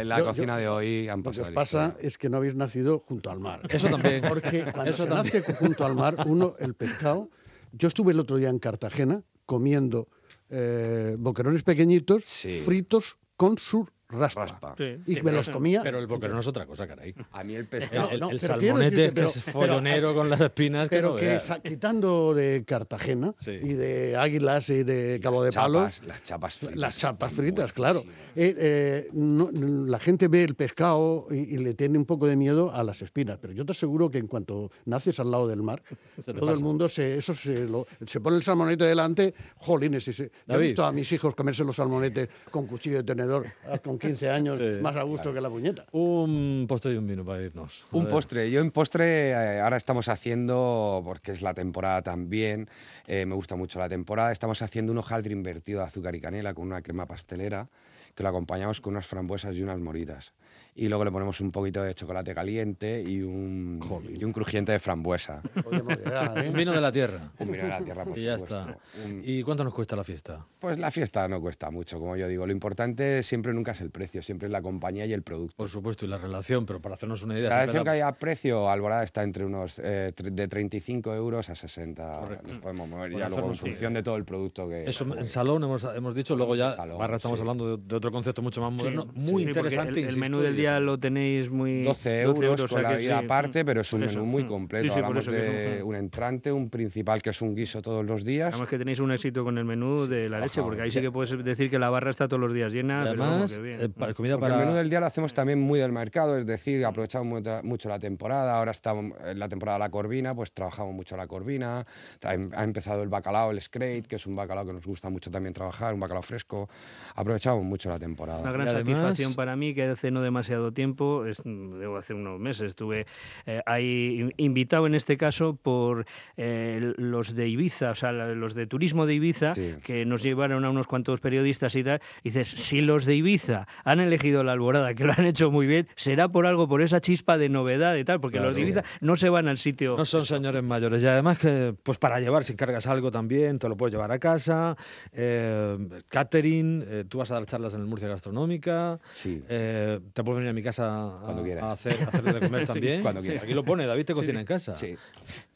En 0.00 0.08
la 0.08 0.18
yo- 0.18 0.24
cocina 0.26 0.54
yo- 0.56 0.60
de 0.60 0.68
hoy 0.68 1.08
han 1.08 1.22
Lo 1.22 1.30
que 1.30 1.40
os 1.42 1.50
pasa 1.50 1.96
es 2.00 2.18
que 2.18 2.28
no 2.28 2.38
habéis 2.38 2.54
nacido 2.54 2.98
junto 2.98 3.30
al 3.30 3.40
mar. 3.40 3.60
Eso 3.68 3.88
también. 3.88 4.22
Porque 4.28 4.64
cuando 4.72 4.90
Eso 4.90 5.04
se 5.04 5.08
también. 5.08 5.34
nace 5.42 5.54
junto 5.54 5.84
al 5.84 5.94
mar, 5.94 6.16
uno, 6.26 6.54
el 6.58 6.74
pescado... 6.74 7.28
Yo 7.74 7.88
estuve 7.88 8.12
el 8.12 8.20
otro 8.20 8.36
día 8.36 8.50
en 8.50 8.58
Cartagena 8.58 9.22
comiendo 9.46 10.06
eh, 10.50 11.16
boquerones 11.18 11.62
pequeñitos 11.62 12.22
Sí. 12.26 12.60
fritos 12.66 13.16
con 13.36 13.56
su 13.56 13.88
raspa. 14.12 14.42
Raspa. 14.46 14.74
Sí, 14.78 14.96
Y 15.06 15.14
sí, 15.14 15.22
me 15.22 15.32
los 15.32 15.46
pero- 15.46 15.56
comía... 15.58 15.80
Pero 15.82 15.98
el 15.98 16.06
boquerón 16.06 16.38
es 16.38 16.46
otra 16.46 16.66
cosa, 16.66 16.86
caray. 16.86 17.14
A 17.32 17.42
mí 17.44 17.54
el 17.54 17.66
pescado. 17.66 18.10
el- 18.10 18.20
no, 18.20 18.30
el 18.30 18.38
pero 18.38 18.58
quiero 18.58 18.76
salmonete 18.76 18.90
decirte, 18.96 19.08
que 19.08 19.12
pero- 19.14 19.28
es 19.28 19.40
pero- 19.44 19.52
follonero 19.52 20.14
con 20.14 20.30
las 20.30 20.40
espinas 20.40 20.88
que 20.88 20.96
Pero 20.96 21.10
no 21.10 21.16
que 21.16 21.40
sa- 21.40 21.60
quitando 21.60 22.34
de 22.34 22.64
Cartagena 22.66 23.34
Sí. 23.40 23.50
y 23.52 23.72
de 23.74 24.16
Águilas 24.16 24.68
y 24.70 24.82
de 24.84 25.20
Cabo 25.22 25.42
de 25.42 25.50
chapas, 25.50 25.64
Palos, 25.72 26.02
las 26.06 26.22
chapas 26.22 26.58
fritas. 26.58 26.76
las 26.76 26.96
chapas 26.98 27.32
fritas, 27.32 27.72
claro. 27.72 28.04
Eh, 28.36 28.54
eh, 28.58 29.08
no- 29.12 29.50
la 29.52 29.98
gente 29.98 30.28
ve 30.28 30.44
el 30.44 30.54
pescado 30.54 31.26
y, 31.30 31.54
y 31.54 31.58
le 31.58 31.74
tiene 31.74 31.98
un 31.98 32.04
poco 32.04 32.26
de 32.26 32.36
miedo 32.36 32.72
a 32.72 32.82
las 32.82 33.02
espinas, 33.02 33.38
pero 33.40 33.52
yo 33.52 33.64
te 33.66 33.72
aseguro 33.72 34.10
que 34.10 34.18
en 34.18 34.26
cuanto 34.26 34.70
naces 34.84 35.18
al 35.20 35.30
lado 35.30 35.48
del 35.48 35.62
mar, 35.62 35.82
todo 36.24 36.52
el 36.52 36.60
mundo 36.60 36.88
se, 36.88 37.18
eso 37.18 37.34
se, 37.34 37.66
lo- 37.66 37.86
se 38.06 38.20
pone 38.20 38.36
el 38.36 38.42
salmonete 38.42 38.84
delante, 38.84 39.34
jolines. 39.56 40.06
Y 40.08 40.12
se, 40.12 40.30
he 40.48 40.58
visto 40.58 40.84
a 40.84 40.92
mis 40.92 41.10
hijos 41.12 41.34
comerse 41.34 41.64
los 41.64 41.76
salmonetes 41.76 42.28
con 42.50 42.66
cuchillo 42.66 42.98
de 42.98 43.02
tenedor 43.04 43.46
ah, 43.66 43.78
con 43.78 43.98
15 44.02 44.30
años, 44.30 44.58
Sí, 44.58 44.82
más 44.82 44.94
a 44.96 45.02
gusto 45.02 45.32
que 45.32 45.40
la 45.40 45.48
puñeta. 45.48 45.86
Un 45.92 46.66
postre 46.68 46.92
y 46.92 46.96
un 46.96 47.06
vino 47.06 47.24
para 47.24 47.42
irnos. 47.42 47.86
A 47.90 47.96
Un 47.96 48.04
ver. 48.04 48.12
postre. 48.12 48.50
Yo 48.50 48.60
en 48.60 48.70
postre 48.70 49.30
eh, 49.30 49.60
ahora 49.60 49.76
estamos 49.78 50.08
haciendo, 50.08 51.00
porque 51.04 51.32
es 51.32 51.40
la 51.42 51.54
temporada 51.54 52.02
también, 52.02 52.68
eh, 53.06 53.24
me 53.24 53.34
gusta 53.34 53.56
mucho 53.56 53.78
la 53.78 53.88
temporada, 53.88 54.32
estamos 54.32 54.60
haciendo 54.62 54.92
un 54.92 54.98
hojaldre 54.98 55.32
invertido 55.32 55.80
de 55.80 55.86
azúcar 55.86 56.14
y 56.14 56.20
canela 56.20 56.52
con 56.54 56.66
una 56.66 56.82
crema 56.82 57.06
pastelera 57.06 57.68
que 58.14 58.22
lo 58.22 58.28
acompañamos 58.28 58.80
con 58.82 58.92
unas 58.92 59.06
frambuesas 59.06 59.56
y 59.56 59.62
unas 59.62 59.78
moritas. 59.78 60.32
Y 60.74 60.88
luego 60.88 61.04
le 61.04 61.10
ponemos 61.12 61.38
un 61.42 61.50
poquito 61.52 61.82
de 61.82 61.94
chocolate 61.94 62.34
caliente 62.34 63.04
y 63.06 63.20
un, 63.20 63.78
y 64.18 64.24
un 64.24 64.32
crujiente 64.32 64.72
de 64.72 64.78
frambuesa. 64.78 65.42
¿eh? 65.70 66.48
Un 66.48 66.54
vino 66.54 66.72
de 66.72 66.80
la 66.80 66.90
tierra. 66.90 67.30
Un 67.38 67.52
vino 67.52 67.64
de 67.64 67.68
la 67.68 67.84
tierra, 67.84 68.04
por 68.06 68.18
Y 68.18 68.24
ya 68.24 68.38
supuesto. 68.38 68.60
está. 68.70 68.78
Un- 69.06 69.20
¿Y 69.22 69.42
cuánto 69.42 69.64
nos 69.64 69.74
cuesta 69.74 69.96
la 69.96 70.04
fiesta? 70.04 70.46
Pues 70.58 70.78
la 70.78 70.90
fiesta 70.90 71.28
no 71.28 71.42
cuesta 71.42 71.70
mucho, 71.70 71.98
como 71.98 72.16
yo 72.16 72.26
digo. 72.26 72.46
Lo 72.46 72.52
importante 72.52 73.22
siempre 73.22 73.52
nunca 73.52 73.72
es 73.72 73.82
el 73.82 73.90
precio, 73.90 74.22
siempre 74.22 74.46
es 74.46 74.52
la 74.52 74.62
compañía 74.62 75.04
y 75.04 75.12
el 75.12 75.20
producto. 75.22 75.54
Por 75.58 75.68
supuesto, 75.68 76.06
y 76.06 76.08
la 76.08 76.16
relación, 76.16 76.64
pero 76.64 76.80
para 76.80 76.94
hacernos 76.94 77.22
una 77.22 77.38
idea. 77.38 77.50
La 77.50 77.58
relación 77.60 77.84
que 77.84 77.90
hay 77.90 78.00
a 78.00 78.12
precio, 78.12 78.70
Alborada 78.70 79.02
está 79.02 79.22
entre 79.24 79.44
unos 79.44 79.78
eh, 79.84 80.12
de 80.16 80.48
35 80.48 81.14
euros 81.14 81.50
a 81.50 81.54
60. 81.54 82.18
Correcto. 82.20 82.48
Nos 82.48 82.58
podemos 82.58 82.88
mover 82.88 83.12
ya 83.12 83.28
luego 83.28 83.48
en 83.50 83.56
función 83.56 83.92
de 83.92 84.02
todo 84.02 84.16
el 84.16 84.24
producto 84.24 84.66
que. 84.70 84.84
Eso 84.88 85.04
en 85.18 85.26
salón 85.26 85.64
hemos, 85.64 85.84
hemos 85.94 86.14
dicho, 86.14 86.34
luego 86.34 86.56
ya 86.56 86.76
Salón, 86.76 86.96
barra 86.96 87.16
estamos 87.16 87.38
sí. 87.38 87.42
hablando 87.42 87.76
de, 87.76 87.82
de 87.86 87.94
otro 87.94 88.10
concepto 88.10 88.40
mucho 88.40 88.62
más 88.62 88.72
moderno, 88.72 89.02
Sí, 89.02 89.20
muy 89.20 89.42
sí, 89.42 89.48
interesante. 89.50 90.00
El, 90.00 90.06
el 90.06 90.14
insisto, 90.16 90.20
menú 90.20 90.38
del 90.40 90.58
y- 90.58 90.61
día 90.62 90.80
lo 90.80 90.98
tenéis 90.98 91.50
muy. 91.50 91.82
12 91.84 92.22
euros 92.22 92.62
o 92.64 92.68
sea 92.68 92.76
con 92.76 92.82
la 92.82 92.88
que 92.90 92.96
vida 93.02 93.18
sí, 93.18 93.24
aparte, 93.24 93.62
mm, 93.62 93.66
pero 93.66 93.80
es 93.82 93.92
un 93.92 94.00
por 94.00 94.08
menú 94.08 94.20
eso, 94.20 94.26
muy 94.26 94.44
mm. 94.44 94.48
completo. 94.48 94.82
Sí, 94.84 94.88
sí, 94.90 94.94
Hablamos 94.96 95.18
eso 95.18 95.30
de 95.32 95.76
es 95.78 95.82
un- 95.82 95.88
un 95.90 95.96
entrante, 95.96 96.50
un 96.52 96.70
principal 96.70 97.20
que 97.22 97.30
es 97.30 97.42
un 97.42 97.54
guiso 97.54 97.82
todos 97.82 98.04
los 98.04 98.24
días. 98.24 98.50
Además 98.54 98.68
que 98.68 98.78
tenéis 98.78 99.00
un 99.00 99.12
éxito 99.12 99.44
con 99.44 99.58
el 99.58 99.64
menú 99.64 100.06
de 100.06 100.28
la 100.28 100.38
leche, 100.40 100.60
bajado. 100.60 100.66
porque 100.66 100.82
ahí 100.82 100.90
sí 100.90 101.00
que 101.00 101.10
puedes 101.10 101.44
decir 101.44 101.68
que 101.70 101.78
la 101.78 101.90
barra 101.90 102.10
está 102.10 102.26
todos 102.28 102.40
los 102.40 102.52
días 102.54 102.72
llena. 102.72 103.04
pero 103.08 103.22
Además, 103.22 103.56
que 103.56 103.62
bien. 103.62 103.78
eh, 103.80 103.88
pa- 103.88 104.14
comida 104.14 104.34
Porque 104.38 104.50
para. 104.50 104.60
el 104.62 104.66
menú 104.66 104.76
del 104.78 104.90
día 104.90 105.00
lo 105.00 105.06
hacemos 105.06 105.34
también 105.34 105.60
muy 105.60 105.78
del 105.78 105.92
mercado, 105.92 106.36
es 106.38 106.46
decir, 106.46 106.84
aprovechamos 106.84 107.42
mucho- 107.62 107.88
la 107.88 107.98
temporada. 107.98 108.56
Ahora 108.56 108.70
estamos 108.70 109.12
en 109.26 109.38
la 109.38 109.48
temporada 109.48 109.78
de 109.78 109.84
la 109.84 109.90
corvina, 109.90 110.34
pues 110.34 110.52
trabajamos 110.52 110.94
mucho 110.94 111.16
la 111.16 111.26
corvina. 111.26 111.84
Ha 112.22 112.34
em- 112.34 112.50
empezado 112.56 113.02
el 113.02 113.08
bacalao, 113.08 113.50
el 113.50 113.60
scrate, 113.60 114.02
que 114.08 114.16
es 114.16 114.26
un 114.26 114.36
bacalao 114.36 114.64
que 114.66 114.72
nos 114.72 114.86
gusta 114.86 115.10
mucho 115.10 115.30
también 115.30 115.52
trabajar, 115.52 115.94
un 115.94 116.00
bacalao 116.00 116.22
fresco. 116.22 116.68
Aprovechamos 117.16 117.64
mucho 117.64 117.88
la 117.88 117.98
temporada. 117.98 118.40
Una 118.40 118.52
gran 118.52 118.66
Y 118.66 118.70
además- 118.70 118.86
satisfacción 119.00 119.34
para 119.34 119.56
mí 119.56 119.74
que 119.74 119.84
hace 119.84 120.10
no 120.10 120.20
demasiado 120.22 120.51
demasiado 120.52 120.72
tiempo, 120.72 121.24
debo 121.44 121.96
hace 121.96 122.14
unos 122.14 122.38
meses, 122.38 122.68
estuve 122.68 123.06
eh, 123.46 123.62
ahí 123.66 124.30
invitado 124.36 124.86
en 124.86 124.94
este 124.94 125.16
caso 125.16 125.56
por 125.56 126.04
eh, 126.36 126.92
los 126.96 127.34
de 127.34 127.48
Ibiza, 127.48 127.90
o 127.90 127.94
sea, 127.94 128.12
los 128.12 128.54
de 128.54 128.66
turismo 128.66 129.06
de 129.06 129.14
Ibiza, 129.14 129.54
que 129.82 130.04
nos 130.04 130.22
llevaron 130.22 130.64
a 130.64 130.70
unos 130.70 130.86
cuantos 130.86 131.20
periodistas 131.20 131.74
y 131.76 131.84
tal. 131.84 132.00
Y 132.22 132.30
dices, 132.30 132.48
si 132.48 132.80
los 132.80 133.06
de 133.06 133.16
Ibiza 133.16 133.66
han 133.84 134.00
elegido 134.00 134.44
la 134.44 134.52
alborada, 134.52 134.94
que 134.94 135.04
lo 135.04 135.12
han 135.16 135.24
hecho 135.24 135.50
muy 135.50 135.66
bien, 135.66 135.88
será 135.96 136.28
por 136.28 136.46
algo, 136.46 136.68
por 136.68 136.82
esa 136.82 137.00
chispa 137.00 137.38
de 137.38 137.48
novedad 137.48 137.96
y 137.96 138.04
tal, 138.04 138.20
porque 138.20 138.40
los 138.40 138.54
de 138.54 138.62
Ibiza 138.62 138.84
no 139.00 139.16
se 139.16 139.28
van 139.28 139.48
al 139.48 139.58
sitio. 139.58 139.96
No 139.96 140.04
son 140.04 140.26
señores 140.26 140.62
mayores. 140.62 141.02
Y 141.02 141.06
además 141.06 141.38
que, 141.38 141.74
pues 141.82 141.98
para 141.98 142.20
llevar, 142.20 142.44
si 142.44 142.52
encargas 142.52 142.86
algo 142.86 143.10
también, 143.10 143.58
te 143.58 143.68
lo 143.68 143.76
puedes 143.76 143.94
llevar 143.94 144.12
a 144.12 144.18
casa. 144.18 144.76
Eh, 145.12 145.78
catering, 146.08 146.84
eh, 146.86 147.04
tú 147.08 147.18
vas 147.18 147.30
a 147.30 147.34
dar 147.34 147.46
charlas 147.46 147.74
en 147.74 147.80
el 147.80 147.86
Murcia 147.86 148.08
Gastronómica. 148.08 149.00
Eh, 149.24 150.00
te 150.12 150.24
puedes 150.24 150.41
venir 150.42 150.50
a 150.50 150.52
mi 150.52 150.62
casa 150.62 150.86
a, 150.86 151.72
hacer, 151.72 151.98
de 151.98 152.40
comer 152.40 152.66
también. 152.66 153.02
Cuando 153.02 153.22
quieras. 153.22 153.42
Aquí 153.42 153.54
lo 153.54 153.64
pone, 153.64 153.86
David 153.86 154.04
te 154.04 154.14
cocina 154.14 154.40
en 154.40 154.46
casa. 154.46 154.76
Sí, 154.76 154.96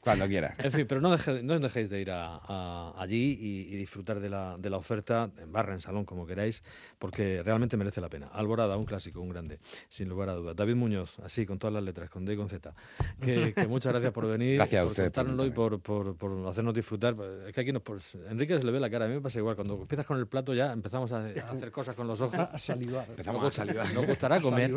cuando 0.06 0.28
quieras. 0.28 0.56
En 0.60 0.70
fin, 0.70 0.86
pero 0.86 1.00
no, 1.00 1.16
no 1.42 1.58
dejéis 1.58 1.90
de 1.90 2.00
ir 2.00 2.12
allí 2.12 3.36
y, 3.40 3.76
disfrutar 3.76 4.20
de 4.20 4.28
la, 4.28 4.56
de 4.56 4.70
la 4.70 4.76
oferta, 4.76 5.28
en 5.36 5.50
barra, 5.50 5.74
en 5.74 5.80
salón, 5.80 6.04
como 6.04 6.24
queráis, 6.24 6.62
porque 7.00 7.42
realmente 7.42 7.76
merece 7.76 8.00
la 8.00 8.08
pena. 8.08 8.28
Alborada, 8.28 8.76
un 8.76 8.84
clásico, 8.84 9.20
un 9.20 9.30
grande, 9.30 9.58
sin 9.88 10.08
lugar 10.08 10.28
a 10.28 10.34
dudas. 10.34 10.54
David 10.54 10.76
Muñoz, 10.76 11.18
así, 11.18 11.44
con 11.44 11.58
todas 11.58 11.74
las 11.74 11.82
letras, 11.82 12.08
con 12.08 12.24
D 12.24 12.34
y 12.34 12.36
con 12.36 12.48
Z. 12.48 12.72
Que, 13.20 13.52
muchas 13.68 13.92
gracias 13.92 14.12
por 14.12 14.28
venir, 14.28 14.54
gracias 14.54 14.86
por 14.86 14.94
contárnoslo 14.94 15.44
y 15.44 15.50
por, 15.50 15.80
por, 15.80 16.16
por, 16.16 16.46
hacernos 16.46 16.72
disfrutar. 16.72 17.16
Es 17.48 17.52
que 17.52 17.62
aquí 17.62 17.72
nos, 17.72 17.82
pues, 17.82 18.16
Enrique 18.30 18.56
se 18.56 18.64
le 18.64 18.70
ve 18.70 18.78
la 18.78 18.88
cara, 18.88 19.06
a 19.06 19.08
mí 19.08 19.14
me 19.14 19.20
pasa 19.20 19.40
igual. 19.40 19.56
Cuando 19.56 19.74
empiezas 19.74 20.06
con 20.06 20.18
el 20.18 20.28
plato 20.28 20.54
ya 20.54 20.72
empezamos 20.72 21.10
a, 21.10 21.26
hacer 21.26 21.72
cosas 21.72 21.96
con 21.96 22.06
los 22.06 22.20
ojos. 22.20 22.38
A 22.38 22.56
salivar. 22.60 23.06
Empezamos 23.08 23.44
a 23.44 23.50
salivar. 23.50 23.92
No 23.92 24.06
costará 24.06 24.40
comer. 24.40 24.70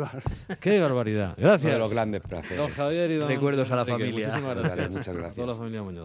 Qué 0.58 0.80
barbaridad. 0.80 1.36
Gracias. 1.38 1.72
de 1.72 1.78
los 1.78 1.92
grandes 1.92 2.20
placeres. 2.22 2.58
Don 2.58 2.70
Javier 2.70 3.12
y 3.12 3.14
don 3.14 3.28
Recuerdos 3.28 3.70
a 3.70 3.76
la 3.76 3.86
familia. 3.86 4.26
Muchísimas 4.26 4.56
gracias. 4.56 4.90
muchas 4.90 5.19
gracias. 5.20 5.36
Toda 5.36 5.46
la 5.48 5.58
familia 5.58 5.82
Muñoz. 5.82 5.98